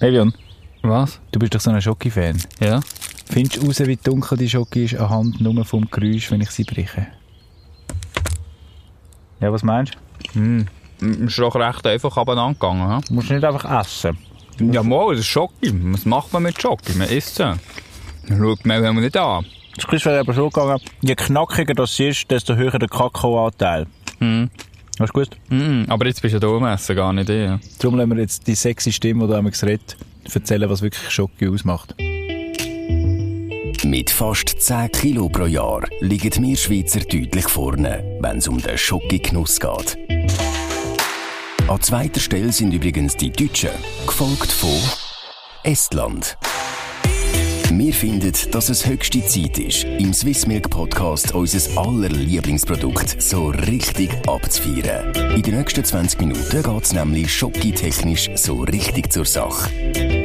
Levion, 0.00 0.32
Was? 0.82 1.20
du 1.30 1.38
bist 1.38 1.54
doch 1.54 1.60
so 1.60 1.70
ein 1.70 1.80
Schoki-Fan. 1.82 2.38
Ja? 2.58 2.80
Findest 3.30 3.62
du 3.62 3.66
raus, 3.66 3.80
wie 3.80 3.96
dunkel 3.96 4.38
die 4.38 4.48
Schoki 4.48 4.84
ist 4.84 4.94
anhand 4.94 5.40
nur 5.42 5.62
vom 5.66 5.90
Geräusch, 5.90 6.30
wenn 6.30 6.40
ich 6.40 6.50
sie 6.50 6.64
breche? 6.64 7.06
Ja, 9.40 9.52
was 9.52 9.62
meinst 9.62 9.98
Hm. 10.32 10.66
Ist 11.00 11.38
doch 11.38 11.54
recht 11.54 11.86
einfach 11.86 12.16
abeinander 12.16 12.54
gegangen. 12.54 12.96
He? 12.96 13.00
du? 13.02 13.08
Du 13.08 13.14
musst 13.14 13.30
nicht 13.30 13.44
einfach 13.44 13.80
essen. 13.80 14.16
Ja, 14.58 14.82
mal, 14.82 15.10
das 15.10 15.20
ist 15.20 15.26
Schoki. 15.26 15.72
Was 15.92 16.04
macht 16.06 16.32
man 16.32 16.44
mit 16.44 16.60
Schoki? 16.60 16.94
Man 16.94 17.08
isst 17.08 17.36
sie. 17.36 17.42
Dann 17.42 18.38
schaut 18.38 18.64
man 18.64 18.82
man 18.82 19.00
nicht 19.00 19.16
an. 19.16 19.44
Das 19.76 19.92
ist 19.92 20.06
aber 20.06 20.32
so 20.32 20.48
gegangen, 20.48 20.78
je 21.02 21.14
knackiger 21.14 21.74
das 21.74 21.98
ist, 22.00 22.30
desto 22.30 22.54
höher 22.54 22.78
der 22.78 22.88
Kakaoanteil. 22.88 23.86
Hm. 24.18 24.50
Hast 25.00 25.08
du 25.08 25.12
gewusst? 25.14 25.36
Mm, 25.48 25.84
aber 25.88 26.06
jetzt 26.06 26.20
bist 26.20 26.34
du 26.34 26.36
ja 26.36 26.40
da 26.40 26.48
am 26.48 26.66
Essen, 26.66 26.94
gar 26.94 27.10
nicht 27.14 27.30
ich. 27.30 27.50
Darum 27.78 27.96
lassen 27.96 28.10
wir 28.10 28.20
jetzt 28.20 28.46
die 28.46 28.54
sexy 28.54 28.92
Stimme, 28.92 29.24
die 29.24 29.32
du 29.32 29.38
einmal 29.38 29.52
redet, 29.62 29.96
erzählen, 30.30 30.68
was 30.68 30.82
wirklich 30.82 31.10
Schoki 31.10 31.48
ausmacht. 31.48 31.94
Mit 33.82 34.10
fast 34.10 34.60
10 34.60 34.92
Kilo 34.92 35.30
pro 35.30 35.46
Jahr 35.46 35.88
liegen 36.00 36.42
wir 36.42 36.54
Schweizer 36.54 37.00
deutlich 37.00 37.48
vorne, 37.48 38.18
wenn 38.20 38.36
es 38.36 38.48
um 38.48 38.60
den 38.60 38.76
Schoki-Genuss 38.76 39.58
geht. 39.58 39.96
An 41.66 41.80
zweiter 41.80 42.20
Stelle 42.20 42.52
sind 42.52 42.74
übrigens 42.74 43.16
die 43.16 43.30
Deutschen, 43.30 43.70
gefolgt 44.06 44.52
von 44.52 44.78
Estland. 45.62 46.36
Wir 47.72 47.94
finden, 47.94 48.32
dass 48.50 48.68
es 48.68 48.84
höchste 48.84 49.24
Zeit 49.24 49.56
ist, 49.58 49.84
im 49.84 50.12
Swissmilk 50.12 50.68
Podcast 50.70 51.32
unser 51.34 51.78
aller 51.78 52.08
Lieblingsprodukt 52.08 53.22
so 53.22 53.50
richtig 53.50 54.10
abzufeiern. 54.26 55.14
In 55.36 55.42
den 55.42 55.56
nächsten 55.56 55.84
20 55.84 56.20
Minuten 56.20 56.62
geht 56.62 56.82
es 56.82 56.92
nämlich 56.92 57.32
schokitechnisch 57.32 58.28
so 58.34 58.62
richtig 58.62 59.12
zur 59.12 59.24
Sache. 59.24 59.70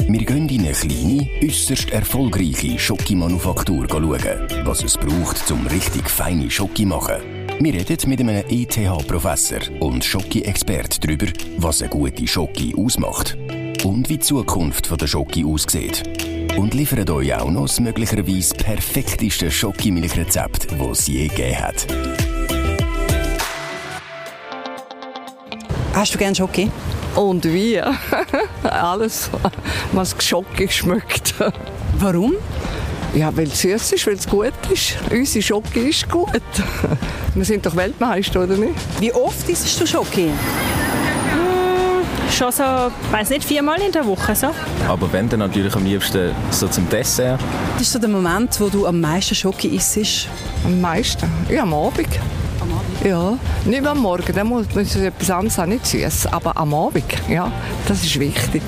Wir 0.07 0.25
gehen 0.25 0.49
in 0.49 0.61
eine 0.61 0.71
kleine, 0.71 1.29
äußerst 1.43 1.91
erfolgreiche 1.91 2.79
Schokimanufaktur 2.79 3.85
schauen, 3.91 4.65
was 4.65 4.83
es 4.83 4.97
braucht, 4.97 5.51
um 5.51 5.67
richtig 5.67 6.09
feine 6.09 6.49
Schoki 6.49 6.81
zu 6.81 6.87
machen. 6.87 7.21
Wir 7.59 7.73
reden 7.75 8.09
mit 8.09 8.19
einem 8.21 8.43
ETH-Professor 8.49 9.59
und 9.81 10.03
Schoki-Expert 10.03 11.03
darüber, 11.03 11.27
was 11.57 11.83
eine 11.83 11.91
gute 11.91 12.27
Schoki 12.27 12.73
ausmacht 12.75 13.37
und 13.83 14.09
wie 14.09 14.17
die 14.17 14.19
Zukunft 14.19 14.89
der 14.99 15.07
Schoki 15.07 15.45
aussieht. 15.45 16.03
Und 16.57 16.73
liefern 16.73 17.09
euch 17.09 17.35
auch 17.35 17.51
noch 17.51 17.63
das 17.63 17.81
möglicherweise 17.81 18.55
perfekteste 18.55 19.51
Schokimilchrezept, 19.51 20.67
das 20.71 20.99
es 20.99 21.07
je 21.07 21.27
gegeben 21.27 21.59
hat. 21.59 21.87
Hast 25.93 26.13
du 26.13 26.17
gerne 26.17 26.35
Schoki? 26.35 26.71
Und 27.15 27.43
wie? 27.45 27.81
Alles, 28.63 29.29
was 29.91 30.15
Schoki 30.19 30.69
schmeckt. 30.69 31.33
Warum? 31.99 32.33
Ja, 33.13 33.35
weil 33.35 33.47
es 33.47 33.61
süß 33.61 33.93
ist, 33.93 34.07
weil 34.07 34.15
es 34.15 34.27
gut 34.27 34.53
ist. 34.71 34.95
Unsere 35.11 35.41
Schoki 35.41 35.89
ist 35.89 36.09
gut. 36.09 36.41
Wir 37.35 37.45
sind 37.45 37.65
doch 37.65 37.75
Weltmeister, 37.75 38.43
oder 38.43 38.55
nicht? 38.55 38.75
Wie 38.99 39.13
oft 39.13 39.47
isst 39.49 39.79
du 39.79 39.85
Schoki? 39.85 40.29
Schon 42.31 42.51
so, 42.51 42.63
weiß 43.11 43.29
nicht, 43.29 43.43
viermal 43.43 43.79
in 43.81 43.91
der 43.91 44.05
Woche 44.05 44.35
so. 44.35 44.47
Aber 44.87 45.11
wenn, 45.13 45.29
dann 45.29 45.39
natürlich 45.39 45.73
am 45.75 45.85
liebsten 45.85 46.31
so 46.51 46.67
zum 46.67 46.87
Dessert. 46.89 47.39
Das 47.73 47.83
ist 47.83 47.93
so 47.93 47.99
der 47.99 48.09
Moment, 48.09 48.59
wo 48.59 48.67
du 48.67 48.85
am 48.87 48.99
meisten 48.99 49.35
Schoki 49.35 49.69
isst. 49.69 50.27
Am 50.65 50.81
meisten. 50.81 51.29
Ja, 51.49 51.63
am 51.63 51.73
Abend. 51.73 52.07
Am 52.59 52.71
Abend? 52.71 53.05
Ja, 53.05 53.37
nicht 53.65 53.85
am 53.85 53.99
Morgen, 53.99 54.33
dann 54.33 54.47
muss 54.47 54.67
man 54.73 54.85
etwas 54.85 55.31
anderes 55.31 55.59
auch 55.59 55.65
nicht 55.65 55.85
süß. 55.85 56.27
Aber 56.27 56.57
am 56.57 56.73
Abend, 56.73 57.05
ja, 57.29 57.51
das 57.87 58.03
ist 58.03 58.19
wichtig. 58.19 58.63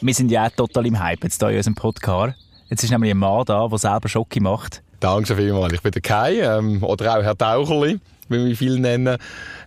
Wir 0.00 0.14
sind 0.14 0.30
ja 0.30 0.46
auch 0.46 0.50
total 0.50 0.86
im 0.86 0.98
Hype 0.98 1.24
jetzt 1.24 1.40
hier 1.40 1.50
in 1.50 1.56
unserem 1.56 1.74
Podcast. 1.74 2.34
Jetzt 2.70 2.84
ist 2.84 2.90
nämlich 2.90 3.10
ein 3.10 3.18
Mann 3.18 3.44
da, 3.46 3.66
der 3.68 3.78
selber 3.78 4.08
Schoki 4.08 4.40
macht. 4.40 4.82
Danke 5.00 5.26
schon 5.26 5.36
vielmals. 5.36 5.72
Ich 5.74 5.82
bin 5.82 5.92
der 5.92 6.02
Kai, 6.02 6.40
ähm, 6.40 6.82
oder 6.82 7.18
auch 7.18 7.22
Herr 7.22 7.36
Taucherli, 7.36 8.00
wie 8.28 8.38
mich 8.38 8.58
viele 8.58 8.80
nennen. 8.80 9.18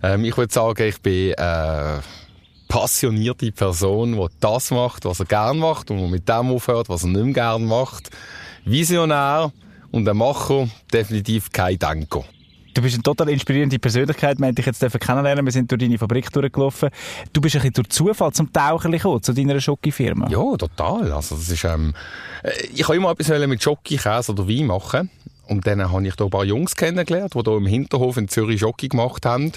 Ähm, 0.02 0.26
ich 0.26 0.36
würde 0.36 0.52
sagen, 0.52 0.84
ich 0.84 1.00
bin 1.02 1.34
äh, 1.34 2.00
passionierte 2.68 3.52
Person, 3.52 4.14
die 4.14 4.28
das 4.40 4.72
macht, 4.72 5.06
was 5.06 5.20
er 5.20 5.26
gerne 5.26 5.60
macht 5.60 5.92
und 5.92 6.10
mit 6.12 6.28
dem 6.28 6.52
aufhört, 6.52 6.90
was 6.90 7.04
er 7.04 7.10
nicht 7.10 7.24
mehr 7.24 7.34
gerne 7.34 7.66
macht. 7.66 8.10
Visionär 8.66 9.52
und 9.92 10.08
ein 10.08 10.18
Macher, 10.18 10.68
definitiv 10.92 11.52
kein 11.52 11.80
Denker. 11.80 12.24
Du 12.78 12.84
bist 12.84 12.94
eine 12.94 13.02
total 13.02 13.30
inspirierende 13.30 13.80
Persönlichkeit. 13.80 14.38
Wir 14.38 14.46
haben 14.46 14.54
dich 14.54 14.68
jetzt 14.68 15.00
kennenlernen. 15.00 15.44
Wir 15.44 15.52
sind 15.52 15.72
durch 15.72 15.82
deine 15.82 15.98
Fabrik 15.98 16.32
durchgelaufen. 16.32 16.92
Du 17.34 17.42
bist 17.42 17.56
ein 17.56 17.62
bisschen 17.62 17.74
durch 17.74 17.90
Zufall 17.90 18.32
zum 18.34 18.54
Tauchen 18.54 18.92
gekommen, 18.92 19.24
zu 19.24 19.34
deiner 19.34 19.60
Schoki-Firma. 19.60 20.30
Ja, 20.30 20.56
total. 20.56 21.12
Also, 21.12 21.38
das 21.38 21.50
ist, 21.50 21.64
ähm, 21.64 21.96
äh, 22.44 22.52
ich 22.72 22.84
habe 22.84 22.96
immer 22.96 23.10
etwas 23.10 23.48
mit 23.48 23.64
Schoki, 23.64 23.98
Käse 23.98 24.32
oder 24.32 24.48
Wein 24.48 24.68
machen. 24.68 25.10
Und 25.48 25.66
dann 25.66 25.92
habe 25.92 26.08
ich 26.08 26.16
da 26.16 26.26
ein 26.26 26.30
paar 26.30 26.44
Jungs 26.44 26.76
kennengelernt, 26.76 27.34
die 27.34 27.42
hier 27.42 27.58
im 27.58 27.66
Hinterhof 27.66 28.18
in 28.18 28.28
Zürich 28.28 28.60
Schoki 28.60 28.90
gemacht 28.90 29.26
haben. 29.26 29.52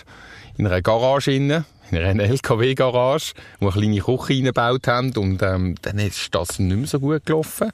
In 0.57 0.67
einer 0.67 0.83
Garage. 0.83 1.33
In 1.33 1.53
einer 1.93 2.23
LKW-Garage, 2.23 3.33
wo 3.59 3.71
eine 3.71 3.81
kleine 3.81 4.01
Küche 4.01 4.29
reingebaut 4.29 4.87
haben. 4.87 5.13
Und, 5.17 5.43
ähm, 5.43 5.75
dann 5.83 5.99
ist 5.99 6.35
das 6.35 6.59
nicht 6.59 6.77
mehr 6.77 6.87
so 6.87 7.01
gut 7.01 7.27
gelaufen. 7.27 7.71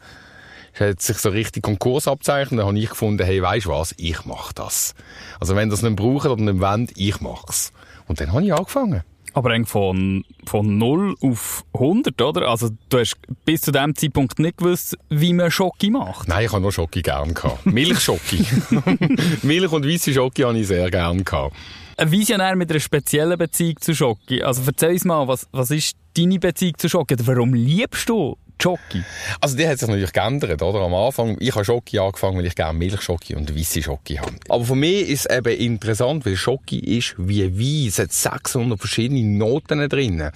Es 0.73 0.81
hat 0.81 1.03
sich 1.03 1.19
so 1.19 1.29
richtig 1.31 1.63
Konkurs 1.63 2.09
abzeichnet. 2.09 2.61
Dann 2.61 2.67
habe 2.67 2.79
ich 2.79 2.89
gefunden, 2.89 3.25
hey, 3.25 3.43
weisst 3.43 3.67
was? 3.67 3.95
Ich 3.99 4.25
mache 4.25 4.55
das. 4.55 4.95
Also, 5.41 5.57
wenn 5.57 5.69
das 5.69 5.83
nicht 5.83 5.97
brauchen 5.97 6.31
oder 6.31 6.43
nicht 6.43 6.61
wollen, 6.61 6.89
ich 6.97 7.21
mach's. 7.21 7.73
Und 8.09 8.21
dann 8.21 8.33
habe 8.33 8.45
ich 8.45 8.55
angefangen. 8.55 9.03
Aber 9.37 9.51
eigentlich 9.51 9.69
von, 9.69 10.25
von 10.47 10.79
0 10.79 11.15
auf 11.21 11.67
100, 11.75 12.23
oder? 12.23 12.49
Also 12.49 12.71
du 12.89 12.99
hast 12.99 13.19
bis 13.45 13.61
zu 13.61 13.71
dem 13.71 13.95
Zeitpunkt 13.95 14.39
nicht 14.39 14.57
gewusst, 14.57 14.97
wie 15.11 15.35
man 15.35 15.51
Schoki 15.51 15.91
macht. 15.91 16.27
Nein, 16.27 16.47
ich 16.47 16.53
habe 16.53 16.63
nur 16.63 16.73
Schoki 16.73 17.03
gern 17.03 17.35
gehabt. 17.35 17.67
Milchschoki. 17.67 18.47
Milch 19.43 19.71
und 19.71 19.85
weiße 19.87 20.15
Schoki 20.15 20.41
habe 20.41 20.59
ich 20.59 20.67
sehr 20.67 20.91
gern 20.91 21.23
gehabt. 21.23 21.55
Ein 21.99 22.11
Visionär 22.11 22.57
mit 22.57 22.71
einer 22.71 22.81
speziellen 22.81 23.37
Beziehung 23.37 23.77
zu 23.79 23.95
Schoki. 23.95 24.43
Also 24.43 24.63
erzähl 24.67 24.93
uns 24.93 25.05
mal, 25.05 25.29
was, 25.29 25.47
was 25.53 25.71
ist 25.71 25.99
deine 26.17 26.39
Beziehung 26.39 26.79
zu 26.79 26.89
Schoki? 26.89 27.13
Oder 27.13 27.27
warum 27.27 27.53
liebst 27.53 28.09
du 28.09 28.39
Schoki? 28.63 29.05
Also 29.41 29.57
die 29.57 29.69
hat 29.69 29.79
sich 29.79 29.89
natürlich 29.89 30.13
geändert, 30.13 30.63
oder? 30.63 30.81
Am 30.81 30.95
Anfang, 30.95 31.37
ich 31.39 31.55
habe 31.55 31.65
Schoki 31.65 31.99
angefangen, 31.99 32.39
weil 32.39 32.47
ich 32.47 32.55
gerne 32.55 32.79
Milchschoki 32.79 33.37
und 33.37 33.57
weisse 33.57 33.83
Schoki 33.83 34.17
habe. 34.17 34.33
Aber 34.49 34.65
für 34.65 34.75
mich 34.75 35.09
ist 35.09 35.27
es 35.27 35.37
eben 35.37 35.57
interessant, 35.57 36.27
weil 36.27 36.37
Schoki 36.37 36.79
ist 36.79 37.15
wie 37.19 37.45
Wein. 37.45 37.89
Es 37.89 37.99
hat 37.99 38.13
600 38.13 38.79
verschiedene 38.79 39.23
Noten 39.23 39.89
drin. 39.89 40.31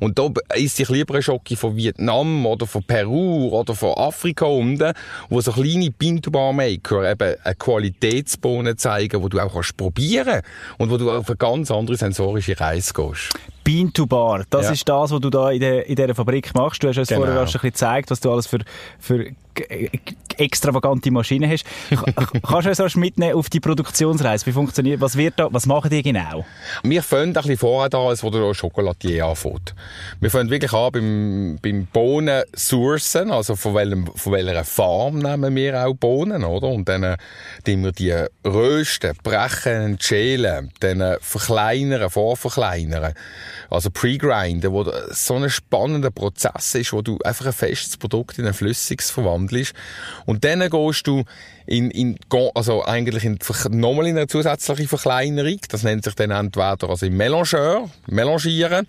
Und 0.00 0.18
da 0.18 0.30
ist 0.54 0.80
ich 0.80 0.88
lieber 0.88 1.14
eine 1.14 1.22
Schoki 1.22 1.54
von 1.54 1.76
Vietnam 1.76 2.46
oder 2.46 2.66
von 2.66 2.82
Peru 2.82 3.48
oder 3.48 3.74
von 3.74 3.94
Afrika 3.94 4.46
unten, 4.46 4.92
wo 5.28 5.40
so 5.40 5.52
kleine 5.52 5.90
Pinto-Bar-Maker 5.90 7.10
eben 7.10 7.34
eine 7.42 7.54
Qualitätsbohnen 7.54 8.78
zeigen, 8.78 9.22
die 9.22 9.28
du 9.28 9.38
auch 9.38 9.52
kannst 9.52 9.76
probieren 9.76 10.40
und 10.78 10.90
wo 10.90 10.96
du 10.96 11.10
auf 11.10 11.28
eine 11.28 11.36
ganz 11.36 11.70
andere 11.70 11.96
sensorische 11.96 12.58
Reise 12.58 12.92
gehst. 12.94 13.34
Bean 13.66 13.92
to 13.92 14.06
Bar, 14.06 14.44
das 14.48 14.66
Ja. 14.66 14.72
ist 14.72 14.88
das, 14.88 15.10
was 15.10 15.20
du 15.20 15.28
da 15.28 15.50
in, 15.50 15.58
der, 15.60 15.86
in 15.88 15.96
dieser 15.96 16.14
Fabrik 16.14 16.54
machst. 16.54 16.82
Du 16.84 16.88
hast 16.88 16.96
uns 16.98 17.08
Genau. 17.08 17.22
vorher 17.22 17.34
schon 17.34 17.42
ein 17.42 17.44
bisschen 17.46 17.60
gezeigt, 17.70 18.10
was 18.12 18.20
du 18.20 18.30
alles 18.30 18.46
für, 18.46 18.58
für 19.00 19.26
extravagante 20.38 21.10
Maschinen 21.10 21.50
hast. 21.50 21.64
Kannst 22.42 22.66
du 22.66 22.70
uns 22.70 22.78
erst 22.78 22.96
mitnehmen 22.96 23.34
auf 23.34 23.48
die 23.48 23.60
Produktionsreise? 23.60 24.46
Wie 24.46 24.52
funktioniert, 24.52 25.00
was 25.00 25.16
wird 25.16 25.34
da, 25.36 25.48
was 25.50 25.66
machen 25.66 25.90
die 25.90 26.02
genau? 26.02 26.44
Wir 26.82 27.02
fangen 27.02 27.28
ein 27.28 27.32
bisschen 27.32 27.56
vorher 27.56 27.92
an, 27.98 28.06
als 28.06 28.22
wo 28.22 28.30
der 28.30 28.52
Chocolatier 28.52 29.26
anfängt. 29.26 29.74
Wir 30.20 30.30
fangen 30.30 30.50
wirklich 30.50 30.72
an 30.72 30.92
beim, 30.92 31.58
beim 31.62 31.86
Bohnen 31.86 32.42
sourcen, 32.54 33.30
also 33.30 33.56
von, 33.56 33.74
welchem, 33.74 34.06
von 34.14 34.32
welcher 34.32 34.64
Farm 34.64 35.18
nehmen 35.18 35.54
wir 35.54 35.86
auch 35.86 35.94
Bohnen, 35.94 36.44
oder? 36.44 36.68
Und 36.68 36.88
dann 36.88 37.02
äh, 37.02 37.16
tun 37.64 37.84
wir 37.84 37.92
die 37.92 38.14
rösten, 38.44 39.16
brechen, 39.22 39.98
schälen, 40.00 40.70
dann 40.80 41.00
äh, 41.00 41.18
verkleinern, 41.20 42.10
vorverkleinern. 42.10 43.14
Also 43.70 43.90
pre-grinden, 43.90 44.72
wo 44.72 44.84
so 45.10 45.34
ein 45.34 45.50
spannender 45.50 46.10
Prozess 46.10 46.74
ist, 46.74 46.92
wo 46.92 47.02
du 47.02 47.18
einfach 47.24 47.46
ein 47.46 47.52
festes 47.52 47.96
Produkt 47.96 48.38
in 48.38 48.46
ein 48.46 48.54
flüssiges 48.54 49.10
verwandelst. 49.10 49.45
Und 50.24 50.44
dann 50.44 50.68
gehst 50.68 51.06
du 51.06 51.24
in, 51.66 51.90
in, 51.90 52.16
also 52.54 52.84
eigentlich 52.84 53.24
in, 53.24 53.38
nochmal 53.70 54.06
in 54.06 54.16
eine 54.16 54.26
zusätzliche 54.26 54.88
Verkleinerung. 54.88 55.58
Das 55.68 55.82
nennt 55.82 56.04
sich 56.04 56.14
dann 56.14 56.30
entweder 56.30 56.88
also 56.88 57.06
im 57.06 57.16
Melangeur, 57.16 57.90
Melangieren, 58.06 58.86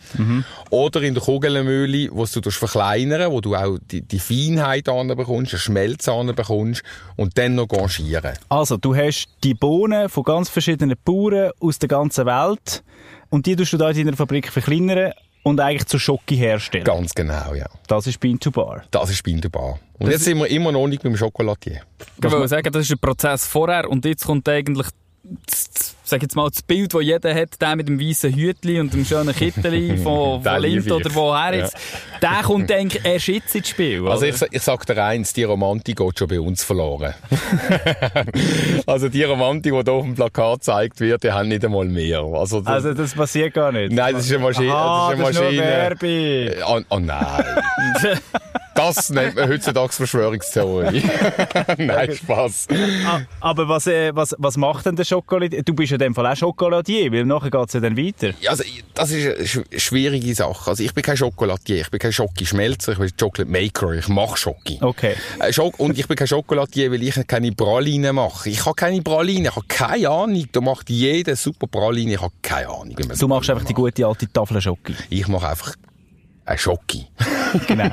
oder 0.70 1.02
in 1.02 1.14
der 1.14 1.24
Kugelmühle, 1.24 2.10
wo 2.12 2.26
du 2.26 2.52
verkleinern, 2.52 3.32
wo 3.32 3.42
du 3.42 3.56
auch 3.56 3.78
die, 3.92 4.02
die 4.02 4.20
Feinheit 4.20 4.86
bekommst, 4.86 5.54
den 5.54 5.60
Schmelz 5.60 6.06
bekommst 6.06 6.84
und 7.16 7.38
dann 7.38 7.56
noch 7.56 7.68
ganchieren. 7.68 8.34
Also, 8.50 8.78
du 8.78 8.96
hast 8.96 9.28
die 9.44 9.54
Bohnen 9.54 10.10
von 10.10 10.24
ganz 10.24 10.50
verschiedenen 10.50 10.96
Bauern 11.04 11.52
aus 11.60 11.80
der 11.80 11.90
ganzen 11.90 12.26
Welt 12.26 12.84
und 13.30 13.46
die 13.46 13.56
tust 13.56 13.74
du 13.74 13.78
da 13.78 13.90
in 13.90 14.06
deiner 14.06 14.18
Fabrik 14.18 14.52
verkleinern 14.52 15.14
und 15.48 15.62
eigentlich 15.62 15.88
zu 15.88 15.98
Schoki 15.98 16.36
herstellen. 16.36 16.84
Ganz 16.84 17.14
genau, 17.14 17.54
ja. 17.54 17.68
Das 17.88 18.06
ist 18.06 18.20
Bean 18.20 18.38
to 18.38 18.52
Bar. 18.52 18.84
Das 18.92 19.10
ist 19.10 19.24
Binderbar. 19.24 19.80
Und 19.98 20.12
jetzt 20.12 20.26
sind 20.26 20.38
wir 20.38 20.48
immer 20.48 20.74
noch 20.74 20.88
nicht 20.88 21.04
beim 21.04 21.16
Schokolatier. 21.16 21.82
Ich 22.18 22.32
wollte 22.32 22.48
sagen, 22.50 22.72
das 22.72 22.84
ist 22.84 22.92
ein 22.92 23.00
Prozess 23.00 23.48
vorher 23.48 23.90
und 23.90 24.04
jetzt 24.04 24.26
kommt 24.26 24.48
eigentlich 24.50 24.88
sag 26.10 26.22
jetzt 26.22 26.36
mal, 26.36 26.50
das 26.50 26.62
Bild, 26.62 26.94
das 26.94 27.04
jeder 27.04 27.34
hat, 27.36 27.62
der 27.62 27.76
mit 27.76 27.88
dem 27.88 28.00
weißen 28.00 28.34
Hütli 28.34 28.80
und 28.80 28.94
dem 28.94 29.06
schönen 29.06 29.36
Kittel 29.36 29.98
von, 30.04 30.44
von 30.44 30.62
Lind 30.62 30.92
oder 30.92 31.14
woher 31.14 31.54
jetzt, 31.56 31.78
der 32.22 32.44
kommt 32.44 32.72
eigentlich 32.72 33.04
erst 33.06 33.28
jetzt 33.28 33.56
ins 33.56 33.70
Spiel. 33.70 34.08
Also 34.08 34.26
ich, 34.26 34.36
ich 34.52 34.62
sag 34.62 34.86
dir 34.86 35.04
eins, 35.04 35.34
die 35.34 35.44
Romantik 35.44 35.98
geht 35.98 36.20
schon 36.20 36.28
bei 36.28 36.40
uns 36.40 36.64
verloren. 36.64 37.14
also 38.86 39.10
die 39.10 39.24
Romantik, 39.24 39.74
die 39.74 39.84
hier 39.84 39.92
auf 39.94 40.04
dem 40.04 40.16
Plakat 40.16 40.60
gezeigt 40.60 41.00
wird, 41.00 41.24
die 41.24 41.32
haben 41.32 41.50
nicht 41.50 41.64
einmal 41.66 41.86
mehr. 41.86 42.20
Also, 42.20 42.62
das, 42.62 42.74
Also 42.74 42.94
das 42.94 43.14
passiert 43.14 43.54
gar 43.54 43.72
nicht. 43.72 43.92
nein, 43.92 44.14
das 44.16 44.26
ist 44.26 44.34
eine 44.34 44.44
Maschine. 44.44 44.74
Aha, 44.74 45.12
das 45.16 45.20
ist 45.20 45.38
eine 45.38 45.52
nur 45.52 45.62
Maschine. 45.64 46.58
Werbung. 46.62 46.86
Oh, 46.90 46.96
oh 46.96 47.00
nein. 47.00 47.44
Das 48.78 49.10
nennt 49.10 49.36
man 49.36 49.50
heutzutage 49.50 49.92
Verschwörungstheorie. 49.92 51.02
nein, 51.80 52.16
Spaß. 52.16 52.68
Ah, 53.08 53.22
Aber 53.40 53.68
was, 53.68 53.88
äh, 53.88 54.16
was, 54.16 54.36
was 54.38 54.56
macht 54.56 54.86
denn 54.86 54.96
der 54.96 55.04
Schokolade? 55.04 55.64
Du 55.64 55.74
bist 55.74 55.92
ja 55.92 55.97
in 55.98 56.06
dem 56.08 56.16
Fall 56.16 56.28
auch 56.28 56.36
Schokoladier, 56.36 57.12
weil 57.12 57.26
nachher 57.26 57.50
geht 57.52 57.68
es 57.68 57.74
ja 57.74 57.80
dann 57.80 57.98
weiter. 57.98 58.32
Ja, 58.42 58.52
Also, 58.52 58.64
das 58.94 59.12
ist 59.12 59.26
eine 59.28 59.46
sch- 59.46 59.80
schwierige 59.80 60.34
Sache. 60.36 60.70
Also, 60.70 60.84
ich 60.84 60.94
bin 60.94 61.04
kein 61.04 61.18
Schokoladier, 61.18 61.82
ich 61.82 61.90
bin 61.90 62.00
kein 62.00 62.14
Schokischmelzer, 62.14 62.94
ich 62.94 62.98
bin 63.00 63.10
Chocolate 63.20 63.50
Maker, 63.52 63.92
ich 63.94 64.08
mache 64.08 64.38
Schoki. 64.38 64.78
Okay. 64.82 65.16
Äh, 65.40 65.52
Schok 65.54 65.80
und 65.80 65.98
ich 65.98 66.08
bin 66.08 66.16
kein 66.18 66.28
Schokoladier, 66.28 66.92
weil 66.92 67.04
ich 67.04 67.16
keine 67.28 67.52
Praline 67.52 68.14
mache. 68.14 68.50
Ich 68.50 68.66
habe 68.66 68.76
keine 68.76 69.02
Praline, 69.02 69.50
ich 69.50 69.56
habe 69.56 69.66
keine 69.68 70.10
Ahnung. 70.10 70.46
Da 70.52 70.62
macht 70.62 70.90
jeder 70.90 71.36
super 71.36 71.68
Praline, 71.68 72.14
ich 72.14 72.22
habe 72.22 72.34
keine 72.42 72.70
Ahnung. 72.70 72.96
Du 73.20 73.28
machst 73.28 73.50
einfach 73.50 73.64
die 73.66 73.74
macht. 73.74 73.76
gute 73.76 74.06
alte 74.08 74.32
Tafel 74.32 74.62
Schoki. 74.62 74.94
Ich 75.10 75.28
mache 75.28 75.50
einfach 75.50 75.74
einen 76.46 76.58
Schoki. 76.58 77.06
Genau. 77.68 77.90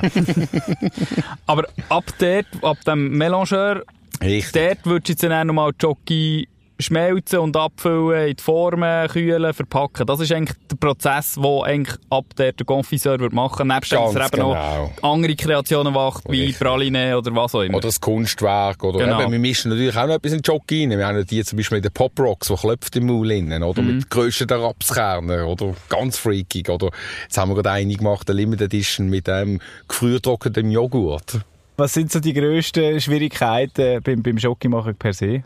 Aber 1.45 1.65
ab 1.89 2.05
dort, 2.19 2.45
ab 2.61 2.77
dem 2.85 3.17
Melangeur, 3.17 3.83
Richtig. 4.21 4.51
dort 4.51 4.85
würdest 4.85 5.07
du 5.07 5.11
jetzt 5.13 5.23
dann 5.23 5.47
nochmal 5.47 5.71
die 5.71 5.77
Jockey 5.85 6.47
schmelzen 6.79 7.39
und 7.39 7.55
abfüllen, 7.55 8.29
in 8.29 8.35
die 8.35 8.43
Formen 8.43 9.07
kühlen, 9.07 9.53
verpacken. 9.53 10.05
Das 10.05 10.19
ist 10.19 10.31
eigentlich 10.31 10.57
der 10.69 10.75
Prozess, 10.75 11.35
den 11.35 11.61
eigentlich 11.63 11.97
ab 12.09 12.25
dort 12.35 12.59
der 12.59 12.65
Confiseur 12.65 13.19
würde 13.19 13.35
machen 13.35 13.67
Nebst 13.67 13.91
dass 13.91 14.15
er 14.15 14.21
eben 14.21 14.31
genau. 14.31 14.53
noch 14.53 14.91
andere 15.03 15.35
Kreationen 15.35 15.93
macht, 15.93 16.23
wie. 16.29 16.53
Praline 16.53 17.17
oder 17.17 17.35
was 17.35 17.55
auch 17.55 17.61
immer. 17.61 17.77
Oder 17.77 17.87
das 17.87 17.99
Kunstwerk. 17.99 18.83
Oder 18.83 18.99
Genau. 18.99 19.21
eben, 19.21 19.31
wir 19.31 19.39
mischen 19.39 19.69
natürlich 19.69 19.95
auch 19.95 20.07
noch 20.07 20.15
etwas 20.15 20.31
in 20.31 20.39
den 20.39 20.43
Jockey 20.43 20.83
rein. 20.83 20.97
Wir 20.97 21.07
haben 21.07 21.17
ja 21.17 21.23
die 21.23 21.43
zum 21.43 21.57
Beispiel 21.57 21.77
in 21.77 21.83
den 21.83 21.91
Pop 21.91 22.19
Rocks, 22.19 22.47
die 22.47 22.55
klopft 22.55 22.95
im 22.95 23.07
Maul 23.07 23.31
innen, 23.31 23.63
oder? 23.63 23.81
Mhm. 23.81 23.97
Mit 23.97 24.09
grössten 24.09 24.49
Rapskernen, 24.49 25.41
oder? 25.41 25.73
Ganz 25.89 26.17
freakig, 26.17 26.69
oder? 26.69 26.89
Jetzt 27.23 27.37
haben 27.37 27.49
wir 27.49 27.55
gerade 27.55 27.71
eine 27.71 27.95
gemacht, 27.95 28.29
eine 28.29 28.37
Limited 28.37 28.65
Edition 28.65 29.09
mit 29.09 29.29
einem 29.29 29.59
gefriertrockneten 29.87 30.71
Joghurt. 30.71 31.39
Was 31.77 31.93
sind 31.93 32.11
so 32.11 32.19
die 32.19 32.33
grössten 32.33 32.99
Schwierigkeiten 33.01 34.01
beim, 34.01 34.23
beim 34.23 34.39
Schokimachen 34.39 34.95
per 34.95 35.13
se? 35.13 35.43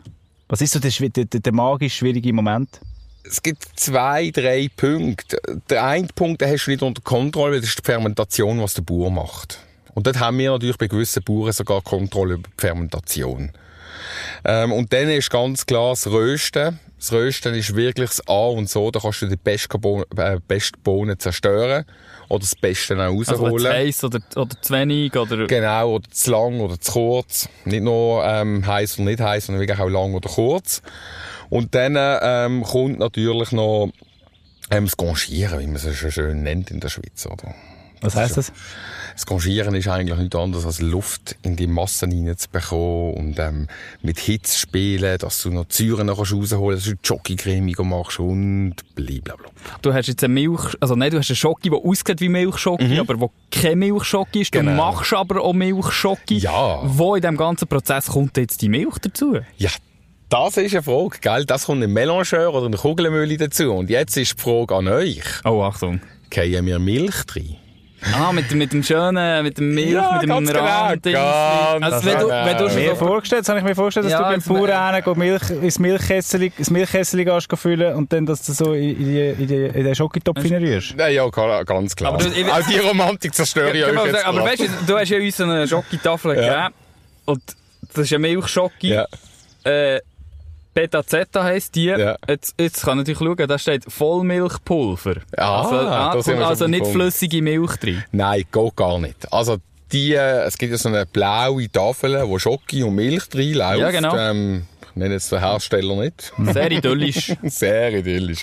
Was 0.50 0.60
ist 0.60 0.72
so 0.72 0.80
der, 0.80 0.90
der, 0.90 1.40
der, 1.40 1.52
magisch 1.52 1.94
schwierige 1.94 2.32
Moment? 2.32 2.80
Es 3.22 3.40
gibt 3.40 3.68
zwei, 3.76 4.32
drei 4.32 4.68
Punkte. 4.76 5.40
Der 5.68 5.84
eine 5.84 6.08
Punkt, 6.08 6.40
den 6.40 6.50
hast 6.50 6.66
du 6.66 6.72
nicht 6.72 6.82
unter 6.82 7.00
Kontrolle, 7.02 7.60
das 7.60 7.68
ist 7.68 7.78
die 7.78 7.84
Fermentation, 7.84 8.60
was 8.60 8.74
der 8.74 8.82
Bauer 8.82 9.12
macht. 9.12 9.60
Und 9.94 10.08
dort 10.08 10.18
haben 10.18 10.38
wir 10.38 10.50
natürlich 10.50 10.76
bei 10.76 10.88
gewissen 10.88 11.22
Bauern 11.22 11.52
sogar 11.52 11.82
Kontrolle 11.82 12.34
über 12.34 12.48
die 12.48 12.60
Fermentation. 12.60 13.52
Ähm, 14.44 14.72
und 14.72 14.92
dann 14.92 15.08
ist 15.10 15.30
ganz 15.30 15.64
klar 15.66 15.90
das 15.90 16.08
Rösten. 16.08 16.80
Das 17.00 17.12
Rösten 17.12 17.54
ist 17.54 17.74
wirklich 17.74 18.10
das 18.10 18.28
A 18.28 18.48
und 18.48 18.68
so. 18.68 18.90
Da 18.90 19.00
kannst 19.00 19.22
du 19.22 19.26
die 19.26 19.36
beste 19.36 19.78
Bohnen, 19.78 20.04
äh, 20.18 20.38
beste 20.46 20.78
Bohnen 20.78 21.18
zerstören. 21.18 21.86
Oder 22.28 22.40
das 22.40 22.54
Beste 22.54 22.94
auch 22.94 23.18
also 23.18 23.32
rausholen. 23.32 23.58
zu 23.58 23.68
heiß 23.72 24.04
oder, 24.04 24.20
oder 24.36 24.60
zu 24.60 24.72
wenig 24.74 25.16
oder... 25.16 25.46
Genau, 25.46 25.94
oder 25.94 26.10
zu 26.10 26.30
lang 26.30 26.60
oder 26.60 26.78
zu 26.78 26.92
kurz. 26.92 27.48
Nicht 27.64 27.82
nur 27.82 28.22
ähm, 28.24 28.66
heiß 28.66 28.98
und 28.98 29.06
nicht 29.06 29.18
heiß, 29.18 29.46
sondern 29.46 29.60
wirklich 29.60 29.80
auch 29.80 29.88
lang 29.88 30.12
oder 30.12 30.28
kurz. 30.28 30.82
Und 31.48 31.74
dann 31.74 31.96
ähm, 31.98 32.62
kommt 32.64 32.98
natürlich 32.98 33.50
noch 33.52 33.90
ähm, 34.70 34.84
das 34.84 34.96
Conchieren, 34.96 35.58
wie 35.58 35.66
man 35.66 35.76
es 35.76 35.82
so 35.82 36.10
schön 36.10 36.42
nennt 36.42 36.70
in 36.70 36.80
der 36.80 36.90
Schweiz. 36.90 37.26
Oder? 37.26 37.54
Was 38.00 38.14
heisst 38.16 38.36
das? 38.36 38.52
Das 39.14 39.26
Conchieren 39.26 39.74
ist 39.74 39.88
eigentlich 39.88 40.18
nichts 40.18 40.36
anderes 40.36 40.64
als 40.64 40.80
Luft 40.80 41.36
in 41.42 41.56
die 41.56 41.66
Massen 41.66 42.10
hineinzubekommen 42.10 43.14
und 43.14 43.38
ähm, 43.38 43.66
mit 44.02 44.18
Hitze 44.18 44.58
spielen, 44.58 45.18
dass 45.18 45.42
du 45.42 45.50
noch 45.50 45.66
Säuren 45.68 46.06
noch 46.06 46.16
kannst 46.16 46.32
rausholen 46.32 46.76
kannst, 46.78 46.86
dass 46.86 46.92
du 46.92 46.96
die 46.96 47.06
Jockey-cremiger 47.08 47.84
machst 47.84 48.18
und 48.20 48.76
blablabla. 48.94 49.48
Du 49.82 49.92
hast 49.92 50.06
jetzt 50.06 50.24
eine 50.24 50.32
Milch, 50.32 50.74
also 50.80 50.94
nein, 50.94 51.10
du 51.10 51.18
hast 51.18 51.28
eine 51.28 51.36
Schoki, 51.36 51.68
die 51.68 51.76
aussieht 51.76 52.20
wie 52.20 52.28
Milchschoki, 52.30 52.98
aber 52.98 53.20
wo 53.20 53.30
keine 53.50 53.76
Milchschoki 53.76 54.40
ist. 54.42 54.54
Du 54.54 54.60
Mhm. 54.62 54.66
Genau. 54.66 54.92
machst 54.92 55.12
aber 55.12 55.42
auch 55.42 55.52
Milchschoki. 55.52 56.38
Ja. 56.38 56.80
Wo 56.84 57.14
in 57.14 57.20
diesem 57.22 57.36
ganzen 57.36 57.68
Prozess 57.68 58.06
kommt 58.06 58.36
jetzt 58.38 58.62
die 58.62 58.68
Milch 58.70 58.96
dazu? 59.02 59.38
Ja, 59.58 59.70
das 60.30 60.56
ist 60.56 60.72
eine 60.72 60.82
Frage, 60.82 61.18
gell? 61.20 61.44
Das 61.44 61.66
kommt 61.66 61.82
ein 61.82 61.92
Melangeur 61.92 62.54
oder 62.54 62.66
eine 62.66 62.76
Kugelmühle 62.76 63.36
dazu. 63.36 63.72
Und 63.72 63.90
jetzt 63.90 64.16
ist 64.16 64.38
die 64.38 64.42
Frage 64.42 64.76
an 64.76 64.88
euch. 64.88 65.22
Oh, 65.44 65.62
Achtung. 65.62 66.00
Gehen 66.30 66.64
wir 66.64 66.78
Milch 66.78 67.24
drin? 67.26 67.56
Ah, 68.14 68.32
mit, 68.32 68.50
dem- 68.50 68.58
mit 68.58 68.72
dem 68.72 68.82
schönen, 68.82 69.42
mit 69.42 69.58
dem 69.58 69.74
Milch, 69.74 69.90
Ja, 69.90 70.12
mit 70.14 70.22
dem 70.22 70.28
ganz 70.30 70.48
genau, 70.48 70.64
Rand. 70.64 71.02
ganz 71.02 71.84
Also 71.84 72.06
wenn 72.06 72.18
du, 72.18 72.28
wenn 72.28 72.56
du 72.56 72.64
genau. 72.68 72.74
Mir 72.80 72.96
vorgestellt, 72.96 73.40
das 73.42 73.48
habe 73.50 73.58
ich 73.58 73.64
mir 73.64 73.74
vorgestellt, 73.74 74.06
dass 74.06 74.12
Ja, 74.12 74.18
du 74.18 74.24
beim 74.24 74.34
jetzt- 74.36 74.46
hin, 74.94 75.04
go 75.04 75.14
Milch, 75.14 75.50
ins 75.50 75.78
Milchkessel, 75.78 76.42
ins 76.56 76.70
Milchkessel 76.70 77.24
gehst, 77.24 77.48
füllen 77.58 77.94
und 77.94 78.10
dann 78.12 78.24
dass 78.24 78.42
du 78.46 78.52
so 78.52 78.72
in, 78.72 78.98
die, 78.98 79.20
in, 79.38 79.46
die, 79.46 79.54
in 79.66 79.84
den 79.84 79.94
Schokitopf 79.94 80.40
hineinrührst. 80.40 80.94
Nein, 80.96 81.14
ja, 81.14 81.28
ga- 81.28 81.62
ganz 81.64 81.94
klar. 81.94 82.14
Aber 82.14 82.24
du- 82.24 82.30
ich- 82.30 82.50
Auch 82.50 82.62
die 82.62 82.78
Romantik 82.78 83.34
zerstöre 83.34 83.76
ich 83.76 83.86
man 83.86 83.98
euch 83.98 84.04
jetzt 84.06 84.14
sagen, 84.22 84.26
aber 84.28 84.38
gerade. 84.46 84.50
weißt 84.60 84.62
du, 84.62 84.86
du 84.92 84.98
hast 84.98 85.08
ja 85.10 85.18
uns 85.18 85.36
so 85.36 85.44
eine 85.44 85.68
Schokitafel 85.68 86.36
Ja. 86.36 86.40
gegeben. 86.68 86.74
Und 87.26 87.42
das 87.94 88.04
ist 88.06 88.12
eine 88.12 88.18
Milchschoki. 88.20 88.88
Ja. 88.94 89.06
Äh, 89.64 90.00
Beta 90.72 91.04
Zeta 91.04 91.42
heisst 91.42 91.74
die. 91.74 91.86
Ja. 91.86 92.16
Jetzt, 92.28 92.54
jetzt 92.58 92.82
kann 92.82 92.98
ich 92.98 93.08
natürlich 93.08 93.18
schauen, 93.18 93.48
da 93.48 93.58
steht 93.58 93.84
Vollmilchpulver. 93.90 95.16
Ah, 95.36 96.12
also, 96.12 96.30
kommt 96.30 96.42
also 96.42 96.64
schon 96.64 96.70
nicht 96.70 96.84
beim 96.84 96.92
flüssige 96.92 97.42
Milch 97.42 97.76
drin. 97.76 98.04
Nein, 98.12 98.44
geht 98.50 98.76
gar 98.76 98.98
nicht. 98.98 99.32
Also, 99.32 99.56
die, 99.92 100.14
äh, 100.14 100.44
es 100.44 100.56
gibt 100.56 100.72
ja 100.72 100.78
so 100.78 100.88
eine 100.88 101.06
blaue 101.06 101.70
Tafel, 101.70 102.22
wo 102.28 102.38
Schoki 102.38 102.82
und 102.82 102.94
Milch 102.94 103.28
drin 103.28 103.54
läuft. 103.54 103.80
Ja, 103.80 103.90
genau. 103.90 104.16
Ähm, 104.16 104.66
nenne 105.00 105.14
jetzt 105.14 105.32
den 105.32 105.40
Hersteller 105.40 105.96
nicht. 105.96 106.32
Sehr 106.52 106.70
idyllisch. 106.70 107.32
Sehr 107.42 107.92
idyllisch. 107.94 108.42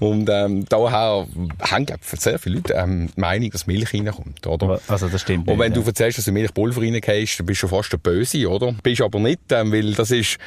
Und 0.00 0.28
ähm, 0.30 0.64
daher 0.68 1.26
haben 1.60 1.86
ich, 1.88 2.20
sehr 2.20 2.38
viele 2.38 2.56
Leute 2.56 2.74
ähm, 2.74 3.08
die 3.16 3.20
Meinung, 3.20 3.50
dass 3.50 3.66
Milch 3.66 3.94
reinkommt, 3.94 4.46
oder? 4.46 4.80
Also 4.88 5.08
das 5.08 5.20
stimmt 5.20 5.46
Und 5.48 5.58
wenn 5.58 5.72
nicht, 5.72 5.82
du 5.84 5.88
erzählst, 5.88 6.18
dass 6.18 6.24
du 6.24 6.32
Milchpulver 6.32 6.80
reingehst, 6.82 7.38
dann 7.38 7.46
bist 7.46 7.62
du 7.62 7.68
fast 7.68 7.92
der 7.92 7.98
Böse, 7.98 8.48
oder? 8.48 8.74
Bist 8.82 9.00
aber 9.00 9.20
nicht, 9.20 9.40
ähm, 9.50 9.72
weil 9.72 9.94
das 9.94 10.10
ist, 10.10 10.38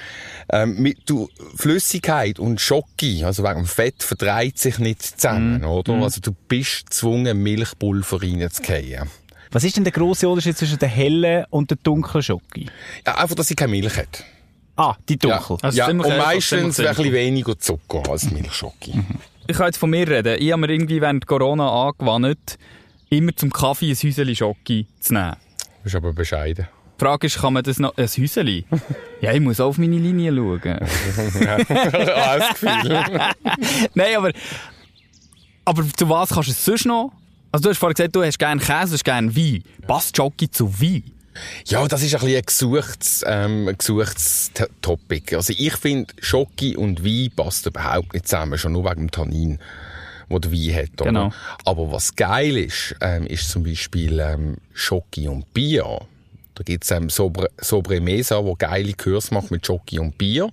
ähm, 0.52 0.82
mit, 0.82 0.98
du, 1.10 1.30
Flüssigkeit 1.56 2.40
und 2.40 2.60
Schoki, 2.60 3.24
also 3.24 3.44
wegen 3.44 3.62
dem 3.62 3.66
Fett, 3.66 4.04
vertreibt 4.04 4.60
sich 4.60 4.80
nicht 4.80 5.02
zusammen, 5.02 5.60
Mhm. 5.62 5.66
oder? 5.68 5.94
Also 6.04 6.20
du 6.22 6.32
bist 6.48 6.88
gezwungen, 6.88 7.42
Milchpulver 7.42 8.22
reinzugehen. 8.22 9.10
Was 9.52 9.64
ist 9.64 9.78
denn 9.78 9.84
der 9.84 9.94
grosse 9.94 10.28
Unterschied 10.28 10.58
zwischen 10.58 10.80
der 10.80 10.90
hellen 10.90 11.46
und 11.52 11.70
der 11.70 11.78
dunklen 11.84 12.24
Schoki? 12.24 12.66
Ja, 13.06 13.18
einfach, 13.20 13.36
dass 13.36 13.48
sie 13.48 13.56
keine 13.56 13.70
Milch 13.72 13.96
hat. 13.98 14.24
Ah, 14.76 14.96
die 15.08 15.18
dunkel. 15.18 15.58
Also 15.62 15.78
ja, 15.78 15.88
und 15.88 16.04
einfach, 16.04 16.18
meistens 16.18 16.80
ein 16.80 16.88
bisschen 16.88 17.14
weniger 17.14 17.58
Zucker 17.58 18.10
als 18.10 18.32
Milchschoki. 18.32 18.94
Ich 19.48 19.58
kann 19.58 19.68
jetzt 19.68 19.78
von 19.78 19.90
mir 19.90 20.08
reden. 20.08 20.38
Ich 20.40 20.52
habe 20.52 20.62
mir 20.62 20.70
irgendwie 20.70 21.02
während 21.02 21.28
Corona 21.28 21.88
angewandt, 21.88 22.58
immer 23.10 23.36
zum 23.36 23.52
Kaffee 23.52 23.92
ein 23.92 23.96
Häuseli 23.96 24.36
Schoki 24.36 24.88
zu 25.00 25.14
nehmen. 25.14 25.36
Das 25.84 25.92
ist 25.92 25.96
aber 25.96 26.14
bescheiden. 26.14 26.68
Die 27.00 27.06
Frage 27.06 27.28
ist, 27.28 27.40
kann 27.40 27.54
man 27.54 27.64
das 27.64 27.80
noch, 27.80 27.96
ein 27.98 28.08
Häuseli? 28.08 28.66
ja, 29.22 29.34
ich 29.34 29.42
muss 29.42 29.60
auch 29.60 29.68
auf 29.68 29.78
meine 29.78 29.98
Linie 29.98 30.34
schauen. 30.34 30.80
ah, 32.16 32.38
das 32.38 32.50
Gefühl. 32.50 32.90
Nein, 33.94 34.16
aber, 34.16 34.32
aber 35.66 35.84
zu 35.96 36.10
was 36.10 36.30
kannst 36.30 36.48
du 36.48 36.52
es 36.52 36.66
sonst 36.66 36.86
noch? 36.86 37.12
Also 37.52 37.64
du 37.64 37.70
hast 37.70 37.78
vorhin 37.78 37.96
gesagt, 37.96 38.16
du 38.16 38.24
hast 38.24 38.40
gerne 38.40 38.62
Käse, 38.62 38.88
du 38.88 38.94
hast 38.94 39.04
gerne 39.04 39.36
Wein. 39.36 39.64
Passt 39.86 40.18
Jockey 40.18 40.50
zu 40.50 40.82
Wein? 40.82 41.04
Ja, 41.66 41.88
das 41.88 42.04
ist 42.04 42.14
ein 42.16 42.22
bisschen 42.22 42.38
ein 42.38 42.46
gesuchtes, 42.46 43.24
ähm, 43.28 43.68
ein 43.68 43.78
gesuchtes 43.78 44.52
T- 44.54 44.66
Topic. 44.82 45.36
Also 45.36 45.54
ich 45.58 45.76
finde, 45.76 46.14
Schoki 46.20 46.76
und 46.78 47.04
Wein 47.04 47.32
passt 47.36 47.66
überhaupt 47.66 48.14
nicht 48.14 48.28
zusammen, 48.28 48.58
schon 48.58 48.74
nur 48.74 48.86
wegen 48.86 49.08
dem 49.08 49.12
Tannin, 49.12 49.60
wo 50.30 50.40
der 50.40 50.52
Wein 50.52 50.76
hat. 50.76 51.02
Oder? 51.02 51.06
Genau. 51.06 51.32
Aber 51.66 51.92
was 51.92 52.16
geil 52.16 52.58
ist, 52.58 52.96
ähm, 53.02 53.26
ist 53.28 53.50
zum 53.50 53.64
Beispiel 53.64 54.20
ähm, 54.20 54.58
Schoki 54.74 55.28
und 55.28 55.54
Bier. 55.54 56.02
Da 56.56 56.64
gibt's 56.64 56.92
ähm, 56.92 57.10
Sobre, 57.10 57.50
Sobremesa, 57.60 58.44
wo 58.44 58.54
geile 58.56 58.94
Kurs 58.94 59.32
macht 59.32 59.50
mit 59.50 59.66
Schoki 59.66 59.98
und 60.00 60.18
Bier. 60.18 60.50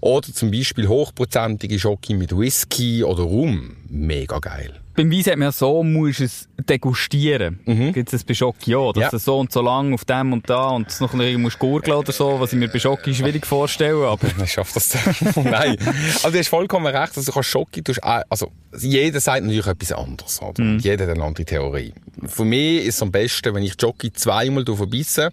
Oder 0.00 0.32
zum 0.32 0.50
Beispiel 0.50 0.88
hochprozentige 0.88 1.78
Schoki 1.78 2.14
mit 2.14 2.36
Whisky 2.36 3.04
oder 3.04 3.22
Rum. 3.22 3.76
Mega 3.88 4.40
geil. 4.40 4.80
Beim 5.00 5.10
Wein 5.10 5.22
sagt 5.22 5.38
man 5.38 5.46
ja 5.46 5.52
so, 5.52 5.82
musst 5.82 6.20
es 6.20 6.46
degustieren. 6.68 7.60
Mhm. 7.64 7.94
Gibt 7.94 8.12
es 8.12 8.22
bei 8.22 8.34
Schoki 8.34 8.74
auch, 8.76 8.92
dass 8.92 9.04
Ja. 9.04 9.08
du 9.08 9.18
so 9.18 9.38
und 9.38 9.50
so 9.50 9.62
lang 9.62 9.94
auf 9.94 10.04
dem 10.04 10.34
und 10.34 10.50
da 10.50 10.68
und 10.68 10.88
es 10.88 11.00
noch 11.00 11.12
bisschen 11.12 11.40
musst 11.40 11.58
gurgeln 11.58 11.96
oder 11.96 12.12
so, 12.12 12.38
was 12.38 12.52
ich 12.52 12.58
mir 12.58 12.68
bei 12.68 12.78
Schoki 12.78 13.14
schwierig 13.14 13.46
vorstelle, 13.46 14.06
aber... 14.06 14.28
Ich 14.44 14.52
schaff 14.52 14.72
das. 14.74 14.94
Nein. 15.36 15.78
Also, 16.22 16.30
du 16.32 16.38
hast 16.38 16.48
vollkommen 16.48 16.86
recht. 16.86 17.16
Also, 17.16 17.22
du 17.22 17.32
kannst 17.32 17.48
Schoki, 17.48 17.80
du 17.82 17.94
hast, 17.94 18.02
also, 18.28 18.52
jeder 18.78 19.20
sagt 19.20 19.42
natürlich 19.42 19.66
etwas 19.66 19.92
anderes, 19.92 20.42
oder? 20.42 20.62
Und 20.62 20.80
Jeder 20.80 21.04
hat 21.06 21.14
eine 21.14 21.24
andere 21.24 21.46
Theorie. 21.46 21.94
Für 22.26 22.44
mich 22.44 22.84
ist 22.84 22.96
es 22.96 23.02
am 23.02 23.10
besten, 23.10 23.54
wenn 23.54 23.62
ich 23.62 23.76
Jockey 23.80 24.12
zweimal 24.12 24.64
verbisse, 24.66 25.30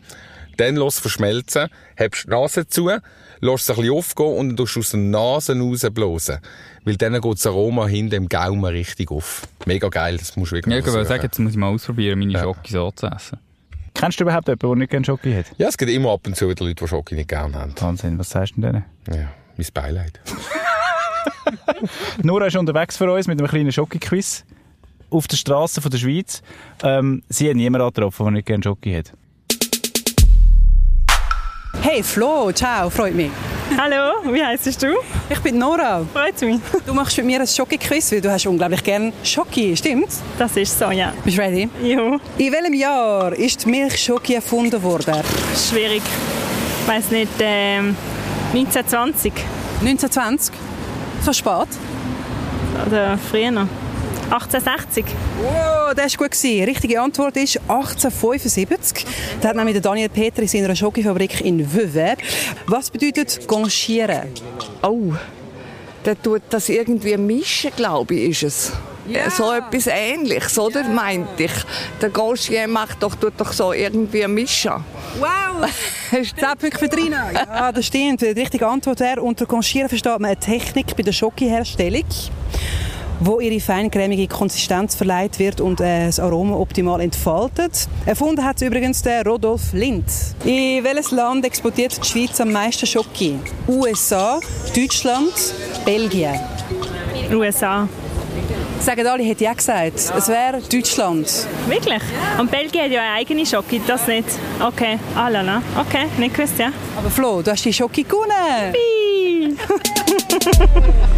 dann 0.57 0.75
lässt 0.75 0.99
verschmelzen, 0.99 1.69
hebst 1.95 2.25
die 2.25 2.29
Nase 2.29 2.67
zu, 2.67 2.87
lässt 2.89 3.03
es 3.41 3.69
ein 3.69 3.75
bisschen 3.77 3.93
aufgehen 3.93 4.37
und 4.37 4.49
dann 4.49 4.57
tust 4.57 4.75
du 4.75 4.79
aus 4.81 4.91
der 4.91 4.99
Nase 4.99 5.57
rausblasen. 5.59 6.39
Weil 6.85 6.95
dann 6.97 7.19
geht 7.19 7.33
das 7.33 7.45
Aroma 7.47 7.87
hinten 7.87 8.15
im 8.15 8.29
Gaumen 8.29 8.63
richtig 8.65 9.11
auf. 9.11 9.43
Mega 9.65 9.89
geil, 9.89 10.17
das 10.17 10.35
musst 10.35 10.51
du 10.51 10.55
wirklich 10.57 10.73
Ja, 10.73 10.79
ich 10.79 10.85
würde 10.85 11.05
sagen, 11.05 11.23
jetzt 11.23 11.39
muss 11.39 11.51
ich 11.51 11.57
mal 11.57 11.67
ausprobieren, 11.67 12.19
meine 12.19 12.33
Ja. 12.33 12.41
Schoki 12.43 12.71
so 12.71 12.91
zu 12.91 13.07
essen. 13.07 13.39
Kennst 13.93 14.19
du 14.19 14.23
überhaupt 14.25 14.47
jemanden, 14.47 14.67
der 14.69 14.75
nicht 14.75 14.89
gerne 14.91 15.05
Schoki 15.05 15.33
hat? 15.33 15.45
Ja, 15.57 15.67
es 15.69 15.77
gibt 15.77 15.91
immer 15.91 16.11
ab 16.11 16.21
und 16.27 16.35
zu 16.35 16.47
wieder 16.49 16.63
Leute, 16.65 16.83
die 16.83 16.87
Schoki 16.87 17.15
nicht 17.15 17.29
gerne 17.29 17.55
haben. 17.55 17.73
Wahnsinn, 17.79 18.17
was 18.19 18.29
sagst 18.29 18.55
du 18.55 18.61
denn 18.61 18.83
denen? 19.07 19.19
Ja, 19.21 19.29
mein 19.57 19.67
Beileid. 19.73 20.19
Nora 22.23 22.45
ist 22.47 22.55
unterwegs 22.55 22.97
für 22.97 23.11
uns 23.11 23.27
mit 23.27 23.39
einem 23.39 23.47
kleinen 23.49 23.71
Schoki-Quiz 23.71 24.45
auf 25.09 25.27
der 25.27 25.37
Straße 25.37 25.81
von 25.81 25.91
der 25.91 25.97
Schweiz. 25.97 26.41
Ähm, 26.83 27.23
sie 27.29 27.49
hat 27.49 27.55
niemanden 27.55 27.85
angetroffen, 27.87 28.25
der 28.25 28.31
nicht 28.33 28.45
gerne 28.45 28.63
Schoki 28.63 28.93
hat. 28.93 29.13
Hey 31.81 32.03
Flo, 32.03 32.51
ciao, 32.51 32.89
freut 32.89 33.15
mich. 33.15 33.31
Hallo, 33.77 34.33
wie 34.33 34.43
heisst 34.43 34.81
du? 34.81 34.87
Ich 35.29 35.39
bin 35.39 35.57
Nora. 35.57 36.05
Freut 36.13 36.41
mich. 36.41 36.59
Du 36.85 36.93
machst 36.93 37.17
mit 37.17 37.25
mir 37.25 37.41
ein 37.41 37.47
Schoki-Quiz, 37.47 38.11
weil 38.13 38.21
du 38.21 38.31
hast 38.31 38.45
unglaublich 38.45 38.83
gern 38.83 39.11
Schoki, 39.23 39.75
stimmt's? 39.75 40.21
Das 40.37 40.55
ist 40.55 40.77
so, 40.79 40.89
ja. 40.91 41.13
Bist 41.23 41.37
du 41.37 41.41
ready? 41.41 41.69
Jo, 41.83 42.17
In 42.37 42.51
welchem 42.53 42.73
Jahr 42.73 43.33
ist 43.33 43.65
die 43.65 43.69
Milchschoki 43.69 44.35
erfunden 44.35 44.81
worden? 44.81 45.15
schwierig. 45.69 46.01
Ich 46.81 46.87
weiss 46.87 47.11
nicht, 47.11 47.31
ähm, 47.39 47.95
1920 48.53 49.33
1920? 49.81 50.53
So 51.23 51.33
spät? 51.33 51.67
oder 52.85 53.17
früher 53.29 53.51
noch. 53.51 53.67
1860. 54.31 55.05
Wow, 55.41 55.93
das 55.95 56.13
war 56.19 56.27
gut. 56.27 56.31
gewesen. 56.31 56.63
Richtige 56.65 57.01
Antwort 57.01 57.37
ist 57.37 57.59
1875. 57.67 59.05
Da 59.41 59.49
hat 59.49 59.55
nämlich 59.55 59.73
der 59.73 59.81
Daniel 59.81 60.09
Peter 60.09 60.41
in 60.41 60.47
seiner 60.47 60.75
Schokofabrik 60.75 61.41
in 61.41 61.59
Vevey. 61.73 62.15
Was 62.65 62.89
bedeutet 62.89 63.47
conchieren? 63.47 64.29
Oh, 64.81 65.13
der 66.05 66.21
tut 66.21 66.43
das 66.49 66.69
irgendwie 66.69 67.17
mischen, 67.17 67.71
glaube 67.75 68.15
ich, 68.15 68.29
ist 68.29 68.43
es. 68.43 68.71
Ja. 69.09 69.29
So 69.29 69.53
etwas 69.53 69.87
Ähnliches, 69.87 70.59
oder? 70.59 70.83
Meinte 70.83 71.43
ich. 71.43 71.51
Der 72.01 72.09
Gauchier 72.09 72.67
macht 72.67 73.01
doch, 73.01 73.15
tut 73.15 73.33
doch 73.37 73.53
so 73.53 73.71
irgendwie 73.71 74.27
mischen. 74.27 74.83
Wow! 75.19 75.69
10 76.11 76.23
Punkte 76.59 76.77
für 76.77 76.89
Trina. 76.89 77.31
Ja, 77.31 77.71
das 77.71 77.85
stimmt. 77.85 78.21
Die 78.21 78.27
richtige 78.27 78.67
Antwort 78.67 78.99
wäre, 78.99 79.21
unter 79.21 79.45
Conchieren 79.45 79.87
versteht 79.87 80.19
man 80.19 80.25
eine 80.25 80.37
Technik 80.37 80.95
bei 80.95 81.03
der 81.03 81.13
Schokiherstellung, 81.13 82.03
wo 83.19 83.39
ihre 83.39 83.59
feincremige 83.59 84.27
Konsistenz 84.27 84.95
verleiht 84.95 85.39
wird 85.39 85.61
und 85.61 85.81
äh, 85.81 86.07
das 86.07 86.19
Aroma 86.19 86.55
optimal 86.55 87.01
entfaltet. 87.01 87.87
Erfunden 88.05 88.43
hat 88.43 88.57
es 88.57 88.61
übrigens 88.61 89.01
der 89.01 89.25
Rodolf 89.25 89.73
Lind. 89.73 90.05
In 90.45 90.83
welches 90.83 91.11
Land 91.11 91.45
exportiert 91.45 91.97
die 92.03 92.07
Schweiz 92.07 92.39
am 92.39 92.51
meisten 92.51 92.85
Schoki? 92.85 93.35
USA, 93.67 94.39
Deutschland, 94.75 95.33
Belgien. 95.85 96.39
USA. 97.31 97.87
Sagen 98.79 99.07
alle, 99.07 99.23
hätte 99.23 99.43
ich 99.43 99.49
auch 99.49 99.57
gesagt. 99.57 99.95
Es 100.15 100.27
wäre 100.27 100.61
Deutschland. 100.61 101.47
Wirklich? 101.67 102.01
Und 102.39 102.51
Belgien 102.51 102.85
hat 102.85 102.91
ja 102.91 103.01
eine 103.01 103.13
eigene 103.19 103.45
Schoki, 103.45 103.81
das 103.85 104.07
nicht. 104.07 104.27
Okay, 104.65 104.99
ah 105.15 105.27
la 105.27 105.41
la. 105.41 105.61
Okay, 105.79 106.05
nicht 106.17 106.35
gewusst, 106.35 106.59
ja. 106.59 106.71
Aber 106.95 107.09
Flo, 107.09 107.41
du 107.41 107.51
hast 107.51 107.65
die 107.65 107.73
Schoki 107.73 108.03
gewonnen. 108.03 108.75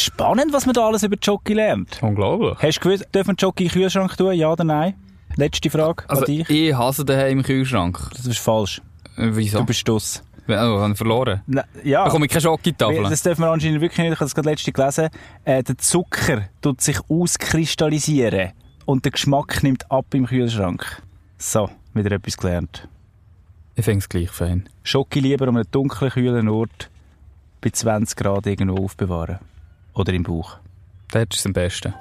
Spannend, 0.00 0.52
was 0.52 0.66
man 0.66 0.72
da 0.74 0.86
alles 0.86 1.02
über 1.02 1.16
Schoki 1.22 1.54
lernt. 1.54 2.02
Unglaublich. 2.02 2.58
Hast 2.60 2.78
du 2.78 2.80
gewusst, 2.88 3.08
dürfen 3.14 3.36
Schoki 3.38 3.64
in 3.64 3.68
den 3.68 3.72
Kühlschrank 3.74 4.16
tun? 4.16 4.32
Ja 4.34 4.52
oder 4.52 4.64
nein? 4.64 4.94
Letzte 5.36 5.70
Frage 5.70 6.04
Also, 6.08 6.22
an 6.22 6.26
dich. 6.26 6.48
ich 6.50 6.74
hasse 6.74 7.04
daheim 7.04 7.38
im 7.38 7.42
Kühlschrank. 7.44 7.98
Das 8.16 8.26
ist 8.26 8.38
falsch. 8.38 8.82
Äh, 9.16 9.28
Wieso? 9.32 9.58
Du 9.58 9.64
bist 9.66 9.80
Stuss. 9.80 10.22
Oh, 10.48 10.52
habe 10.52 10.90
ich 10.92 10.98
verloren. 10.98 11.42
Na, 11.46 11.64
ja. 11.84 12.04
Da 12.04 12.10
komme 12.10 12.26
ich 12.26 12.32
keine 12.32 12.40
Schokitafel. 12.42 13.04
Das 13.04 13.22
dürfen 13.22 13.42
wir 13.42 13.50
anscheinend 13.50 13.80
wirklich 13.80 13.98
nicht. 13.98 14.12
Ich 14.14 14.18
habe 14.18 14.24
das 14.24 14.34
gerade 14.34 14.50
letzte 14.50 14.72
gelesen. 14.72 15.08
Äh, 15.44 15.62
der 15.62 15.78
Zucker 15.78 16.48
tut 16.60 16.80
sich 16.80 16.98
auskristallisieren 17.08 18.50
und 18.84 19.04
der 19.04 19.12
Geschmack 19.12 19.62
nimmt 19.62 19.88
ab 19.90 20.06
im 20.14 20.26
Kühlschrank. 20.26 21.02
So, 21.38 21.70
wieder 21.94 22.12
etwas 22.12 22.36
gelernt. 22.36 22.88
Ich 23.76 23.84
finde 23.84 23.98
es 24.00 24.08
gleich 24.08 24.30
fein. 24.30 24.68
Schoki 24.82 25.20
lieber 25.20 25.46
um 25.48 25.56
einen 25.56 25.70
dunklen, 25.70 26.10
kühlen 26.10 26.48
Ort 26.48 26.90
bei 27.60 27.70
20 27.70 28.16
Grad 28.16 28.46
irgendwo 28.46 28.84
aufbewahren. 28.84 29.38
Oder 29.94 30.12
im 30.12 30.22
Bauch. 30.22 30.58
Dort 31.12 31.34
ist 31.34 31.46
am 31.46 31.52
besten. 31.52 31.94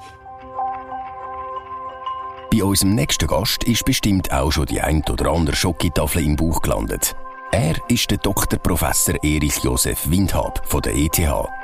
Bei 2.52 2.64
unserem 2.64 2.96
nächsten 2.96 3.28
Gast 3.28 3.64
ist 3.64 3.86
bestimmt 3.86 4.32
auch 4.32 4.52
schon 4.52 4.66
die 4.66 4.82
ein 4.82 5.04
oder 5.10 5.32
andere 5.32 5.56
Schokitafel 5.56 6.24
im 6.26 6.36
Bauch 6.36 6.62
gelandet. 6.62 7.16
Er 7.52 7.76
ist 7.90 8.10
der 8.10 8.18
Dr. 8.18 8.60
Professor 8.60 9.16
Erich 9.24 9.64
Josef 9.64 10.10
Windhab 10.10 10.68
von 10.68 10.82
der 10.82 10.96
ETH 10.96 11.20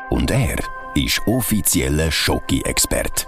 und 0.10 0.32
er 0.32 0.58
ist 0.96 1.22
offizieller 1.27 2.12
Schoki-Expert. 2.12 3.27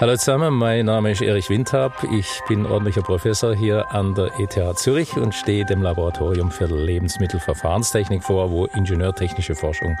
Hallo 0.00 0.14
zusammen, 0.16 0.54
mein 0.54 0.86
Name 0.86 1.10
ist 1.10 1.22
Erich 1.22 1.50
Windhab. 1.50 2.04
Ich 2.12 2.40
bin 2.46 2.66
ordentlicher 2.66 3.02
Professor 3.02 3.52
hier 3.52 3.90
an 3.90 4.14
der 4.14 4.30
ETH 4.38 4.78
Zürich 4.78 5.16
und 5.16 5.34
stehe 5.34 5.64
dem 5.64 5.82
Laboratorium 5.82 6.52
für 6.52 6.66
Lebensmittelverfahrenstechnik 6.66 8.22
vor, 8.22 8.52
wo 8.52 8.66
ingenieurtechnische 8.66 9.56
Forschung 9.56 9.96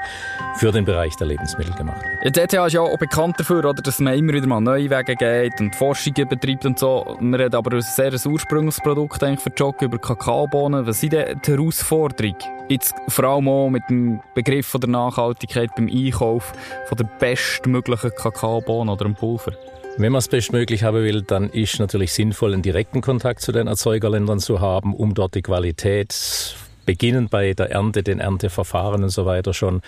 für 0.54 0.70
den 0.70 0.84
Bereich 0.84 1.16
der 1.16 1.26
Lebensmittel 1.26 1.74
gemacht 1.74 2.00
wird. 2.22 2.36
Die 2.36 2.40
ETH 2.40 2.52
ist 2.52 2.72
ja 2.74 2.80
auch 2.80 2.96
bekannt 2.96 3.40
dafür, 3.40 3.64
oder, 3.64 3.82
dass 3.82 3.98
man 3.98 4.16
immer 4.16 4.34
wieder 4.34 4.46
mal 4.46 4.60
neue 4.60 4.88
Wege 4.88 5.16
geht 5.16 5.60
und 5.60 5.74
Forschungen 5.74 6.28
betreibt 6.28 6.64
und 6.64 6.78
so. 6.78 7.16
Man 7.18 7.40
hat 7.40 7.56
aber 7.56 7.74
ein 7.74 7.82
sehr 7.82 8.12
ursprüngliches 8.24 8.80
Produkt 8.80 9.20
eigentlich 9.24 9.40
für 9.40 9.50
Schoki 9.58 9.86
über 9.86 9.98
Kakaobohnen. 9.98 10.86
Was 10.86 11.00
sind 11.00 11.14
denn 11.14 11.40
die 11.44 11.50
Herausforderungen? 11.50 12.57
Jetzt 12.68 12.94
vor 13.08 13.24
allem 13.24 13.48
auch 13.48 13.70
mit 13.70 13.82
dem 13.88 14.20
Begriff 14.34 14.66
von 14.66 14.82
der 14.82 14.90
Nachhaltigkeit 14.90 15.70
beim 15.74 15.88
Einkauf 15.88 16.52
von 16.86 16.98
der 16.98 17.08
bestmöglichen 17.18 18.10
Kakaobohnen 18.14 18.92
oder 18.92 19.04
dem 19.04 19.14
Pulver. 19.14 19.52
Wenn 19.96 20.12
man 20.12 20.18
es 20.18 20.28
bestmöglich 20.28 20.84
haben 20.84 20.98
will, 20.98 21.22
dann 21.22 21.48
ist 21.48 21.78
natürlich 21.80 22.12
sinnvoll, 22.12 22.52
einen 22.52 22.62
direkten 22.62 23.00
Kontakt 23.00 23.40
zu 23.40 23.52
den 23.52 23.66
Erzeugerländern 23.66 24.38
zu 24.38 24.60
haben, 24.60 24.94
um 24.94 25.14
dort 25.14 25.34
die 25.34 25.42
Qualität 25.42 26.56
beginnend 26.88 27.30
bei 27.30 27.52
der 27.52 27.70
Ernte, 27.70 28.02
den 28.02 28.18
Ernteverfahren 28.18 29.02
und 29.02 29.10
so 29.10 29.26
weiter 29.26 29.52
schon 29.52 29.82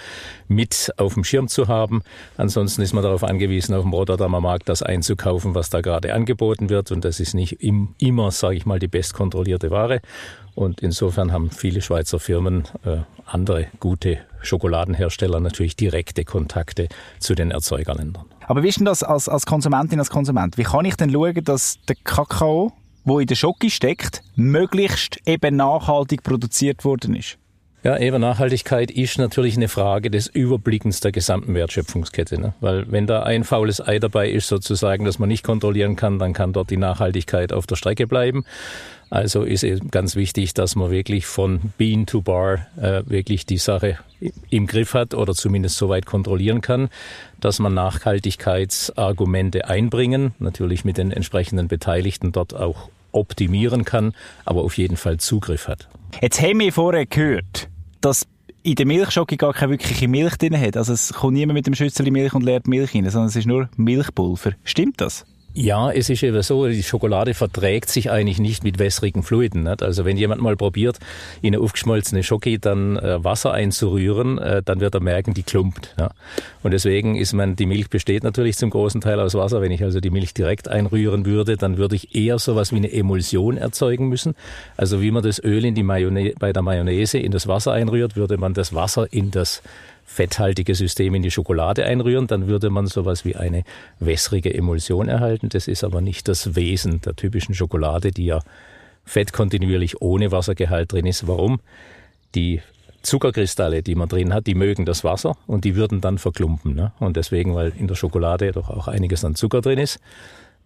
mit 0.49 0.93
auf 0.99 1.15
dem 1.15 1.25
Schirm 1.25 1.49
zu 1.49 1.67
haben. 1.67 2.03
Ansonsten 2.37 2.83
ist 2.83 2.93
man 2.93 3.03
darauf 3.03 3.25
angewiesen, 3.25 3.75
auf 3.75 3.85
dem 3.85 3.95
Rotterdamer 3.95 4.43
Markt 4.43 4.69
das 4.69 4.83
einzukaufen, 4.83 5.55
was 5.55 5.71
da 5.71 5.81
gerade 5.81 6.13
angeboten 6.13 6.69
wird. 6.69 6.93
Und 6.93 7.07
das 7.07 7.19
ist 7.19 7.33
nicht 7.33 7.63
im, 7.63 7.95
immer, 7.97 8.31
sage 8.33 8.57
ich 8.57 8.67
mal, 8.67 8.79
die 8.79 8.87
bestkontrollierte 8.87 9.71
Ware. 9.71 10.03
Und 10.55 10.83
insofern 10.83 11.33
haben 11.33 11.51
viele 11.51 11.81
Schweizer 11.81 12.21
Firmen, 12.21 12.65
äh, 12.85 12.99
andere 13.25 13.69
gute 13.81 14.19
Schokoladenhersteller 14.43 15.41
natürlich 15.41 15.77
direkte 15.77 16.27
Kontakte 16.27 16.89
zu 17.19 17.35
den 17.35 17.51
Erzeugerländern. 17.51 18.27
Aber 18.47 18.63
wie 18.63 18.69
ist 18.69 18.79
denn 18.79 18.85
das 18.85 19.03
als, 19.03 19.27
als 19.27 19.47
Konsumentin, 19.47 19.99
als 20.01 20.11
Konsument? 20.11 20.59
Wie 20.59 20.65
kann 20.65 20.85
ich 20.85 20.97
denn 20.97 21.11
schauen, 21.11 21.45
dass 21.45 21.79
der 21.89 21.97
Kakao, 22.05 22.73
wo 23.05 23.21
in 23.21 23.27
der 23.27 23.35
Schoki 23.35 23.71
steckt, 23.71 24.23
möglichst 24.37 25.19
eben 25.27 25.57
nachhaltig 25.57 26.23
produziert 26.23 26.85
worden 26.85 27.15
ist? 27.15 27.39
Ja, 27.83 27.99
eben 27.99 28.21
Nachhaltigkeit 28.21 28.91
ist 28.91 29.17
natürlich 29.17 29.57
eine 29.57 29.69
Frage 29.69 30.11
des 30.11 30.27
Überblickens 30.27 31.01
der 31.01 31.13
gesamten 31.13 31.55
Wertschöpfungskette. 31.55 32.39
Ne? 32.39 32.53
Weil 32.61 32.93
wenn 32.93 33.07
da 33.07 33.23
ein 33.23 33.43
faules 33.43 33.81
Ei 33.81 33.99
dabei 33.99 34.29
ist, 34.31 34.49
sozusagen, 34.49 35.07
das 35.07 35.19
man 35.19 35.31
nicht 35.31 35.45
kontrollieren 35.45 35.97
kann, 35.97 36.19
dann 36.19 36.35
kann 36.35 36.53
dort 36.53 36.69
die 36.69 36.77
Nachhaltigkeit 36.77 37.55
auf 37.55 37.67
der 37.67 37.77
Strecke 37.77 38.07
bleiben. 38.07 38.45
Also 39.11 39.43
ist 39.43 39.65
eben 39.65 39.91
ganz 39.91 40.15
wichtig, 40.15 40.55
dass 40.55 40.77
man 40.77 40.91
wirklich 40.91 41.27
von 41.27 41.73
Bean 41.77 42.07
to 42.07 42.23
Bar 42.23 42.67
äh, 42.81 43.03
wirklich 43.07 43.45
die 43.45 43.59
Sache 43.59 43.99
im 44.51 44.69
Griff 44.69 44.95
hat 44.95 45.15
oder 45.15 45.35
zumindest 45.35 45.77
so 45.77 45.89
weit 45.89 46.07
kontrollieren 46.07 46.61
kann, 46.61 46.89
dass 47.41 47.59
man 47.59 47.75
Nachhaltigkeitsargumente 47.75 49.67
einbringen, 49.69 50.33
natürlich 50.39 50.85
mit 50.85 50.97
den 50.97 51.11
entsprechenden 51.11 51.67
Beteiligten 51.67 52.31
dort 52.31 52.55
auch 52.55 52.89
optimieren 53.13 53.85
kann, 53.85 54.15
aber 54.45 54.63
auf 54.63 54.79
jeden 54.79 54.97
Fall 54.97 55.19
Zugriff 55.19 55.67
hat. 55.67 55.89
Jetzt 56.23 56.41
haben 56.41 56.61
wir 56.61 56.73
vorher 56.73 57.07
gehört, 57.07 57.69
dass 58.01 58.27
in 58.63 58.75
der 58.77 58.87
Milchschoki 58.87 59.37
gar 59.37 59.55
keine 59.55 59.73
wirkliche 59.73 60.07
Milch 60.07 60.37
drin 60.37 60.59
hat. 60.59 60.77
Also 60.77 60.93
es 60.93 61.13
kommt 61.13 61.33
niemand 61.33 61.55
mit 61.55 61.67
dem 61.67 61.75
Schüssel 61.75 62.09
Milch 62.11 62.35
und 62.35 62.43
leert 62.43 62.69
Milch 62.69 62.95
rein, 62.95 63.09
sondern 63.11 63.29
es 63.29 63.37
ist 63.37 63.47
nur 63.47 63.69
Milchpulver. 63.77 64.53
Stimmt 64.65 65.01
das? 65.01 65.25
Ja, 65.53 65.91
es 65.91 66.09
ist 66.09 66.23
eben 66.23 66.41
so, 66.43 66.69
die 66.69 66.83
Schokolade 66.83 67.35
verträgt 67.35 67.89
sich 67.89 68.09
eigentlich 68.09 68.39
nicht 68.39 68.63
mit 68.63 68.79
wässrigen 68.79 69.25
Fluiden. 69.25 69.65
Nicht? 69.65 69.83
Also 69.83 70.05
wenn 70.05 70.17
jemand 70.17 70.41
mal 70.41 70.57
probiert, 70.57 70.99
in 71.43 71.55
eine 71.55 71.63
aufgeschmolzene 71.63 72.23
Schoki 72.23 72.61
dann 72.61 72.97
äh, 72.97 73.23
Wasser 73.25 73.53
einzurühren, 73.53 74.39
äh, 74.39 74.63
dann 74.65 74.79
wird 74.79 74.95
er 74.95 75.01
merken, 75.01 75.35
die 75.35 75.43
klumpt. 75.43 75.95
Ja? 75.99 76.11
Und 76.63 76.71
deswegen 76.71 77.17
ist 77.17 77.33
man, 77.33 77.57
die 77.57 77.67
Milch 77.67 77.91
besteht 77.91 78.23
natürlich 78.23 78.59
zum 78.59 78.71
großen 78.71 79.01
Teil 79.01 79.19
aus 79.19 79.35
Wasser. 79.35 79.61
Wenn 79.61 79.73
ich 79.73 79.83
also 79.83 79.99
die 79.99 80.11
Milch 80.11 80.35
direkt 80.35 80.69
einrühren 80.69 81.27
würde, 81.27 81.57
dann 81.57 81.79
würde 81.79 81.97
ich 81.97 82.15
eher 82.15 82.39
sowas 82.39 82.71
wie 82.71 82.77
eine 82.77 82.93
Emulsion 82.93 83.57
erzeugen 83.57 84.09
müssen. 84.09 84.37
Also 84.77 85.03
wie 85.03 85.11
man 85.11 85.25
das 85.25 85.43
Öl 85.43 85.65
in 85.65 85.75
die 85.75 85.83
Mayonnaise, 85.83 86.35
bei 86.39 86.53
der 86.53 86.63
Mayonnaise 86.63 87.19
in 87.19 87.33
das 87.33 87.49
Wasser 87.49 87.73
einrührt, 87.73 88.15
würde 88.15 88.39
man 88.39 88.55
das 88.55 88.73
Wasser 88.73 89.13
in 89.13 89.33
das 89.33 89.63
fetthaltige 90.13 90.75
System 90.75 91.15
in 91.15 91.23
die 91.23 91.31
Schokolade 91.31 91.87
einrühren, 91.87 92.27
dann 92.27 92.49
würde 92.49 92.69
man 92.69 92.89
sowas 92.89 93.25
wie 93.25 93.37
eine 93.37 93.63
wässrige 94.01 94.53
Emulsion 94.53 95.09
erhalten. 95.09 95.49
Das 95.51 95.69
ist 95.69 95.85
aber 95.85 96.01
nicht 96.01 96.27
das 96.27 96.57
Wesen 96.57 97.01
der 97.01 97.15
typischen 97.15 97.55
Schokolade, 97.55 98.11
die 98.11 98.27
ja 98.27 98.41
Fett 99.05 99.33
kontinuierlich 99.33 100.03
ohne 100.03 100.33
Wassergehalt 100.33 100.93
drin 100.93 101.07
ist. 101.07 101.29
Warum? 101.29 101.61
Die 102.35 102.61
Zuckerkristalle, 103.03 103.85
die 103.85 103.95
man 103.95 104.09
drin 104.09 104.35
hat, 104.35 104.49
die 104.49 104.57
mögen 104.57 104.85
das 104.85 105.05
Wasser 105.05 105.37
und 105.47 105.65
die 105.65 105.77
würden 105.77 106.01
dann 106.01 106.19
verklumpen. 106.19 106.75
Ne? 106.75 106.93
Und 106.99 107.17
deswegen, 107.17 107.55
weil 107.55 107.73
in 107.79 107.87
der 107.87 107.95
Schokolade 107.95 108.51
doch 108.51 108.69
auch 108.69 108.89
einiges 108.89 109.25
an 109.25 109.37
Zucker 109.37 109.61
drin 109.61 109.79
ist, 109.79 110.01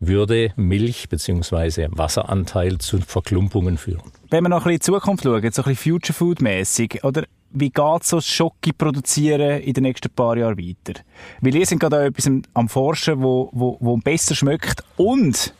würde 0.00 0.52
Milch 0.56 1.10
bzw. 1.10 1.88
Wasseranteil 1.90 2.78
zu 2.78 2.98
Verklumpungen 2.98 3.76
führen. 3.76 4.10
Wenn 4.30 4.42
wir 4.42 4.48
noch 4.48 4.64
ein 4.66 4.72
bisschen 4.76 4.94
in 4.94 4.98
die 4.98 5.00
Zukunft 5.00 5.24
schauen, 5.24 5.52
so 5.52 5.62
ein 5.62 5.68
bisschen 5.68 5.76
Future 5.76 6.14
Food 6.14 6.40
mäßig, 6.40 7.04
oder 7.04 7.24
wie 7.54 7.70
geht 7.70 8.04
so 8.04 8.20
Schoki 8.20 8.72
produzieren 8.72 9.60
in 9.60 9.72
den 9.72 9.84
nächsten 9.84 10.10
paar 10.10 10.36
Jahren 10.36 10.58
weiter? 10.58 11.00
Weil 11.40 11.54
ihr 11.54 11.66
sind 11.66 11.78
gerade 11.78 11.98
auch 11.98 12.02
etwas 12.02 12.30
am 12.52 12.68
Forschen, 12.68 13.22
wo, 13.22 13.48
wo, 13.52 13.78
wo 13.80 13.96
besser 13.96 14.34
schmeckt 14.34 14.82
und 14.96 15.54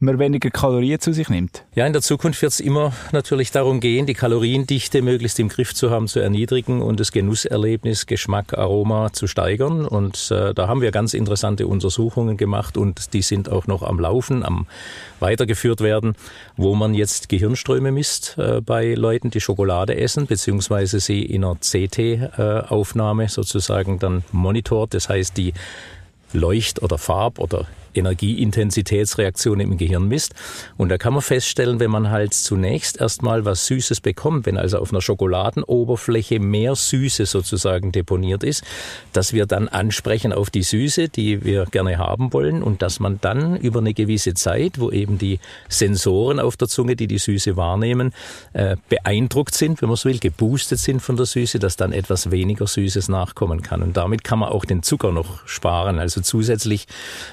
man 0.00 0.18
weniger 0.18 0.50
Kalorien 0.50 1.00
zu 1.00 1.12
sich 1.12 1.28
nimmt? 1.28 1.64
Ja, 1.74 1.86
in 1.86 1.92
der 1.92 2.02
Zukunft 2.02 2.40
wird 2.42 2.52
es 2.52 2.60
immer 2.60 2.92
natürlich 3.12 3.50
darum 3.50 3.80
gehen, 3.80 4.06
die 4.06 4.14
Kaloriendichte 4.14 5.02
möglichst 5.02 5.38
im 5.38 5.48
Griff 5.48 5.74
zu 5.74 5.90
haben, 5.90 6.08
zu 6.08 6.20
erniedrigen 6.20 6.82
und 6.82 7.00
das 7.00 7.12
Genusserlebnis, 7.12 8.06
Geschmack, 8.06 8.56
Aroma 8.56 9.12
zu 9.12 9.26
steigern. 9.26 9.86
Und 9.86 10.30
äh, 10.30 10.54
da 10.54 10.68
haben 10.68 10.80
wir 10.80 10.90
ganz 10.90 11.14
interessante 11.14 11.66
Untersuchungen 11.66 12.36
gemacht 12.36 12.76
und 12.76 13.12
die 13.12 13.22
sind 13.22 13.48
auch 13.48 13.66
noch 13.66 13.82
am 13.82 14.00
Laufen, 14.00 14.42
am 14.42 14.66
weitergeführt 15.20 15.80
werden, 15.80 16.14
wo 16.56 16.74
man 16.74 16.94
jetzt 16.94 17.28
Gehirnströme 17.28 17.92
misst 17.92 18.36
äh, 18.38 18.60
bei 18.60 18.94
Leuten, 18.94 19.30
die 19.30 19.40
Schokolade 19.40 19.96
essen, 19.96 20.26
beziehungsweise 20.26 21.00
sie 21.00 21.22
in 21.22 21.44
einer 21.44 21.56
CT-Aufnahme 21.56 23.24
äh, 23.24 23.28
sozusagen 23.28 23.98
dann 23.98 24.24
monitort. 24.32 24.94
Das 24.94 25.08
heißt, 25.08 25.36
die 25.36 25.52
Leucht- 26.32 26.82
oder 26.82 26.96
Farb- 26.96 27.38
oder 27.38 27.66
Energieintensitätsreaktion 27.94 29.60
im 29.60 29.76
Gehirn 29.76 30.08
misst. 30.08 30.34
Und 30.76 30.88
da 30.88 30.98
kann 30.98 31.12
man 31.12 31.22
feststellen, 31.22 31.80
wenn 31.80 31.90
man 31.90 32.10
halt 32.10 32.34
zunächst 32.34 33.00
erstmal 33.00 33.44
was 33.44 33.66
Süßes 33.66 34.00
bekommt, 34.00 34.46
wenn 34.46 34.56
also 34.56 34.78
auf 34.78 34.92
einer 34.92 35.00
Schokoladenoberfläche 35.00 36.40
mehr 36.40 36.74
Süße 36.74 37.26
sozusagen 37.26 37.92
deponiert 37.92 38.44
ist, 38.44 38.64
dass 39.12 39.32
wir 39.32 39.46
dann 39.46 39.68
ansprechen 39.68 40.32
auf 40.32 40.50
die 40.50 40.62
Süße, 40.62 41.08
die 41.08 41.44
wir 41.44 41.66
gerne 41.66 41.98
haben 41.98 42.32
wollen 42.32 42.62
und 42.62 42.82
dass 42.82 43.00
man 43.00 43.18
dann 43.20 43.56
über 43.56 43.80
eine 43.80 43.94
gewisse 43.94 44.34
Zeit, 44.34 44.78
wo 44.78 44.90
eben 44.90 45.18
die 45.18 45.40
Sensoren 45.68 46.40
auf 46.40 46.56
der 46.56 46.68
Zunge, 46.68 46.96
die 46.96 47.06
die 47.06 47.18
Süße 47.18 47.56
wahrnehmen, 47.56 48.12
äh, 48.52 48.76
beeindruckt 48.88 49.54
sind, 49.54 49.82
wenn 49.82 49.88
man 49.88 49.96
so 49.96 50.08
will, 50.08 50.18
geboostet 50.18 50.78
sind 50.78 51.00
von 51.00 51.16
der 51.16 51.26
Süße, 51.26 51.58
dass 51.58 51.76
dann 51.76 51.92
etwas 51.92 52.30
weniger 52.30 52.66
Süßes 52.66 53.08
nachkommen 53.08 53.62
kann. 53.62 53.82
Und 53.82 53.96
damit 53.96 54.24
kann 54.24 54.38
man 54.38 54.50
auch 54.50 54.64
den 54.64 54.82
Zucker 54.82 55.12
noch 55.12 55.46
sparen, 55.46 55.98
also 55.98 56.20
zusätzlich 56.20 56.86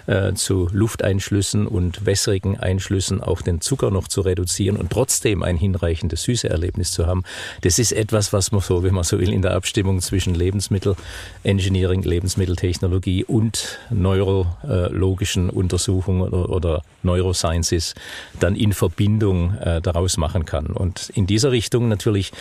äh, 0.07 0.33
zu 0.47 0.69
Lufteinschlüssen 0.71 1.67
und 1.67 2.05
wässrigen 2.05 2.57
Einschlüssen 2.57 3.21
auch 3.21 3.41
den 3.41 3.59
Zucker 3.59 3.91
noch 3.91 4.07
zu 4.07 4.21
reduzieren 4.21 4.77
und 4.77 4.89
trotzdem 4.89 5.43
ein 5.43 5.57
hinreichendes 5.57 6.23
Süßeerlebnis 6.23 6.91
zu 6.91 7.05
haben. 7.05 7.23
Das 7.63 7.79
ist 7.79 7.91
etwas, 7.91 8.31
was 8.31 8.53
man 8.53 8.61
so, 8.61 8.81
wenn 8.81 8.93
man 8.93 9.03
so 9.03 9.19
will, 9.19 9.33
in 9.33 9.41
der 9.41 9.55
Abstimmung 9.55 9.99
zwischen 9.99 10.35
Lebensmittelengineering, 10.35 12.01
Lebensmitteltechnologie 12.01 13.25
und 13.25 13.77
neurologischen 13.89 15.49
Untersuchungen 15.49 16.29
oder, 16.29 16.81
Neurosciences 17.03 17.93
dann 18.39 18.55
in 18.55 18.71
Verbindung 18.71 19.53
äh, 19.55 19.81
daraus 19.81 20.15
machen 20.15 20.45
kann. 20.45 20.67
Und 20.67 21.09
in 21.13 21.27
dieser 21.27 21.51
Richtung 21.51 21.89
natürlich 21.89 22.31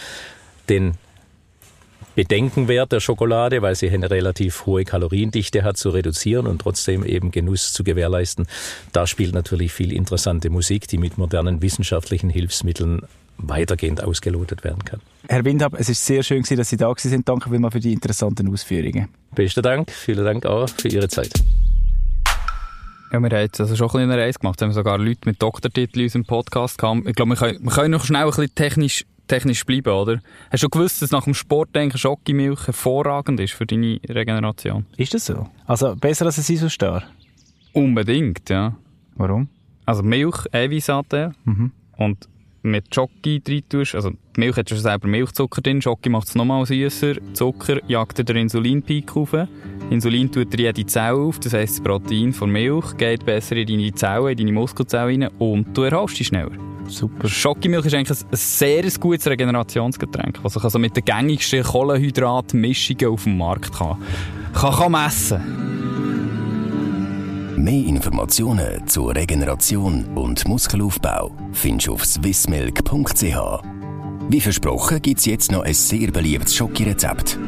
den 0.68 0.94
Bedenkenwert 2.16 2.92
der 2.92 3.00
Schokolade, 3.00 3.60
weil 3.60 3.76
sie 3.76 3.90
eine 3.90 4.10
relativ 4.10 4.64
hohe 4.64 4.84
Kaloriendichte 4.84 5.62
hat, 5.62 5.76
zu 5.76 5.90
reduzieren 5.90 6.46
und 6.46 6.62
trotzdem 6.62 7.04
eben 7.04 7.30
Genuss 7.30 7.74
zu 7.74 7.84
gewährleisten. 7.84 8.46
Da 8.92 9.06
spielt 9.06 9.34
natürlich 9.34 9.72
viel 9.72 9.92
interessante 9.92 10.48
Musik, 10.48 10.88
die 10.88 10.96
mit 10.96 11.18
modernen 11.18 11.60
wissenschaftlichen 11.60 12.30
Hilfsmitteln 12.30 13.02
weitergehend 13.36 14.02
ausgelotet 14.02 14.64
werden 14.64 14.82
kann. 14.86 15.00
Herr 15.28 15.44
Windhab, 15.44 15.74
es 15.78 15.90
ist 15.90 16.06
sehr 16.06 16.22
schön, 16.22 16.42
dass 16.42 16.70
Sie 16.70 16.78
da 16.78 16.90
sind. 16.96 17.28
Danke 17.28 17.50
vielmals 17.50 17.74
für 17.74 17.80
die 17.80 17.92
interessanten 17.92 18.50
Ausführungen. 18.50 19.08
Besten 19.34 19.62
Dank. 19.62 19.90
Vielen 19.90 20.24
Dank 20.24 20.46
auch 20.46 20.70
für 20.70 20.88
Ihre 20.88 21.08
Zeit. 21.08 21.32
Ja, 23.12 23.20
wir 23.20 23.28
haben 23.28 23.40
jetzt 23.40 23.60
also 23.60 23.76
schon 23.76 23.88
ein 23.88 23.92
bisschen 23.92 24.10
eine 24.10 24.22
Reise 24.22 24.38
gemacht. 24.38 24.58
Wir 24.58 24.68
haben 24.68 24.72
sogar 24.72 24.96
Leute 24.96 25.20
mit 25.26 25.42
Doktortitel 25.42 25.98
in 25.98 26.04
unserem 26.06 26.24
Podcast 26.24 26.78
gehabt. 26.78 27.06
Ich 27.06 27.14
glaube, 27.14 27.32
wir 27.32 27.36
können, 27.36 27.62
wir 27.62 27.72
können 27.72 27.90
noch 27.90 28.06
schnell 28.06 28.24
ein 28.24 28.28
bisschen 28.30 28.54
technisch 28.54 29.04
technisch 29.26 29.64
bleiben, 29.64 29.92
oder? 29.92 30.20
Hast 30.50 30.62
du 30.62 30.68
gewusst, 30.68 31.02
dass 31.02 31.10
nach 31.10 31.24
dem 31.24 31.34
Sport 31.34 31.74
denken 31.74 31.98
Schokimilch 31.98 32.66
hervorragend 32.66 33.40
ist 33.40 33.54
für 33.54 33.66
deine 33.66 34.00
Regeneration? 34.08 34.86
Ist 34.96 35.14
das 35.14 35.26
so? 35.26 35.48
Also 35.66 35.94
besser 35.96 36.26
als 36.26 36.38
ein 36.38 36.54
Isostar? 36.54 37.04
Unbedingt, 37.72 38.48
ja. 38.48 38.74
Warum? 39.16 39.48
Also 39.84 40.02
Milch, 40.02 40.46
Eiweißanteil 40.52 41.32
mhm. 41.44 41.72
und 41.96 42.28
mit 42.66 42.92
Schoki 42.94 43.40
drin 43.40 43.62
tust, 43.68 43.94
also 43.94 44.10
die 44.10 44.40
Milch 44.40 44.56
hat 44.56 44.68
schon 44.68 44.78
selber 44.78 45.08
Milchzucker 45.08 45.62
drin, 45.62 45.80
Schoki 45.80 46.08
macht 46.08 46.28
es 46.28 46.34
nochmal 46.34 46.66
süßer, 46.66 47.14
Zucker 47.32 47.80
jagt 47.88 48.28
den 48.28 48.36
Insulinpeak 48.36 49.16
auf, 49.16 49.34
Insulin 49.90 50.30
tut 50.30 50.52
dir 50.52 50.66
jede 50.66 50.84
Zelle 50.86 51.16
auf, 51.16 51.38
das 51.38 51.52
heisst 51.52 51.78
das 51.78 51.84
Protein 51.84 52.32
von 52.32 52.50
Milch 52.50 52.96
geht 52.96 53.24
besser 53.24 53.56
in 53.56 53.68
deine 53.68 53.94
Zellen, 53.94 54.28
in 54.28 54.36
deine 54.38 54.52
Muskelzellen 54.52 55.22
rein 55.22 55.32
und 55.38 55.76
du 55.76 55.82
erholst 55.82 56.18
dich 56.18 56.26
schneller. 56.26 56.65
Super. 56.88 57.28
Schokimilch 57.28 57.86
ist 57.86 57.94
eigentlich 57.94 58.18
ein, 58.18 58.26
sehr 58.32 58.82
gutes 59.00 59.26
Regenerationsgetränk, 59.26 60.38
was 60.42 60.54
sich 60.54 60.64
also 60.64 60.78
mit 60.78 60.96
den 60.96 61.04
gängigsten 61.04 61.62
Kohlenhydratmischungen 61.62 63.08
auf 63.08 63.24
dem 63.24 63.38
Markt 63.38 63.72
kann, 63.72 63.96
kann, 64.54 64.74
kann 64.74 64.92
messen 64.92 65.66
Mehr 67.56 67.86
Informationen 67.86 68.86
zur 68.86 69.14
Regeneration 69.14 70.04
und 70.14 70.46
Muskelaufbau 70.46 71.34
findest 71.52 71.88
du 71.88 71.94
auf 71.94 72.04
swissmilk.ch. 72.04 73.36
Wie 74.28 74.40
versprochen 74.40 75.00
gibt 75.00 75.20
es 75.20 75.26
jetzt 75.26 75.50
noch 75.50 75.62
ein 75.62 75.74
sehr 75.74 76.10
beliebtes 76.10 76.54
Schokirezept. 76.54 77.38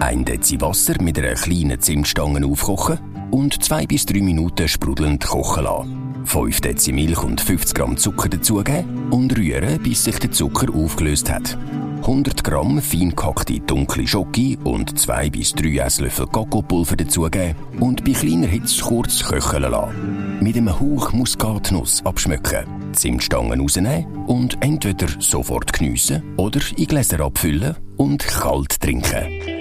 Ein 0.00 0.24
Dezi 0.24 0.60
Wasser 0.60 1.00
mit 1.02 1.18
einer 1.18 1.34
kleinen 1.34 1.78
Zimtstange 1.78 2.46
aufkochen 2.46 2.98
und 3.30 3.62
zwei 3.62 3.86
bis 3.86 4.06
drei 4.06 4.20
Minuten 4.20 4.66
sprudelnd 4.66 5.26
kochen 5.26 5.64
lassen. 5.64 5.99
5 6.24 6.60
Dezi 6.60 6.92
Milch 6.92 7.22
und 7.22 7.40
50 7.40 7.74
Gramm 7.74 7.96
Zucker 7.96 8.28
dazugeben 8.28 9.10
und 9.10 9.36
rühren, 9.36 9.82
bis 9.82 10.04
sich 10.04 10.18
der 10.18 10.30
Zucker 10.30 10.72
aufgelöst 10.74 11.30
hat. 11.30 11.56
100 12.00 12.42
Gramm 12.42 12.80
fein 12.80 13.14
gehackte 13.14 13.60
dunkle 13.60 14.06
Schoki 14.06 14.58
und 14.64 14.98
2 14.98 15.30
bis 15.30 15.52
3 15.52 15.84
Esslöffel 15.84 16.26
Kakaopulver 16.26 16.96
dazugeben 16.96 17.56
und 17.78 18.04
bei 18.04 18.12
kleiner 18.12 18.46
Hitze 18.46 18.82
kurz 18.82 19.22
köcheln 19.22 19.70
lassen. 19.70 20.38
Mit 20.40 20.56
einem 20.56 20.80
Hauch 20.80 21.12
Muskatnuss 21.12 22.04
abschmecken, 22.04 22.64
Zimtstangen 22.92 23.60
rausnehmen 23.60 24.06
und 24.26 24.56
entweder 24.62 25.08
sofort 25.18 25.72
geniessen 25.72 26.22
oder 26.36 26.60
in 26.76 26.86
Gläser 26.86 27.20
abfüllen 27.20 27.76
und 27.96 28.26
kalt 28.26 28.80
trinken. 28.80 29.59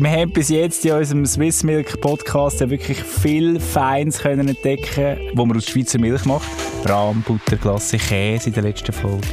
Wir 0.00 0.12
haben 0.12 0.32
bis 0.32 0.48
jetzt 0.48 0.86
in 0.86 0.92
unserem 0.92 1.26
Swiss 1.26 1.62
Milk 1.62 2.00
Podcast 2.00 2.62
ja 2.62 2.70
wirklich 2.70 3.02
viel 3.02 3.60
Feins 3.60 4.18
können 4.18 4.48
entdecken, 4.48 5.18
wo 5.34 5.44
man 5.44 5.58
aus 5.58 5.66
Schweizer 5.66 5.98
Milch 5.98 6.24
macht. 6.24 6.48
Rahm, 6.86 7.20
Butter, 7.20 7.56
Glasse, 7.56 7.98
Käse 7.98 8.46
in 8.46 8.54
der 8.54 8.62
letzten 8.62 8.94
Folge. 8.94 9.28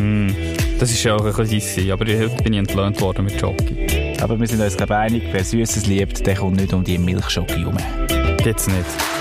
Mm, 0.00 0.30
das 0.78 0.90
ist 0.90 1.04
ja 1.04 1.16
auch 1.16 1.26
ein 1.26 1.34
bisschen 1.34 1.90
aber 1.90 2.06
heute 2.06 2.42
bin 2.42 2.54
ich 2.54 2.58
entlöhnt 2.60 2.98
worden 3.02 3.26
mit 3.26 3.38
Jockey. 3.38 4.14
Aber 4.22 4.40
wir 4.40 4.46
sind 4.46 4.62
uns 4.62 4.78
glaube 4.78 4.96
einig, 4.96 5.22
wer 5.32 5.44
Süßes 5.44 5.84
liebt, 5.84 6.26
der 6.26 6.36
kommt 6.36 6.56
nicht 6.56 6.72
um 6.72 6.82
die 6.82 6.96
Milchschoki 6.96 7.58
herum. 7.58 7.76
Geht's 8.38 8.68
nicht? 8.68 9.15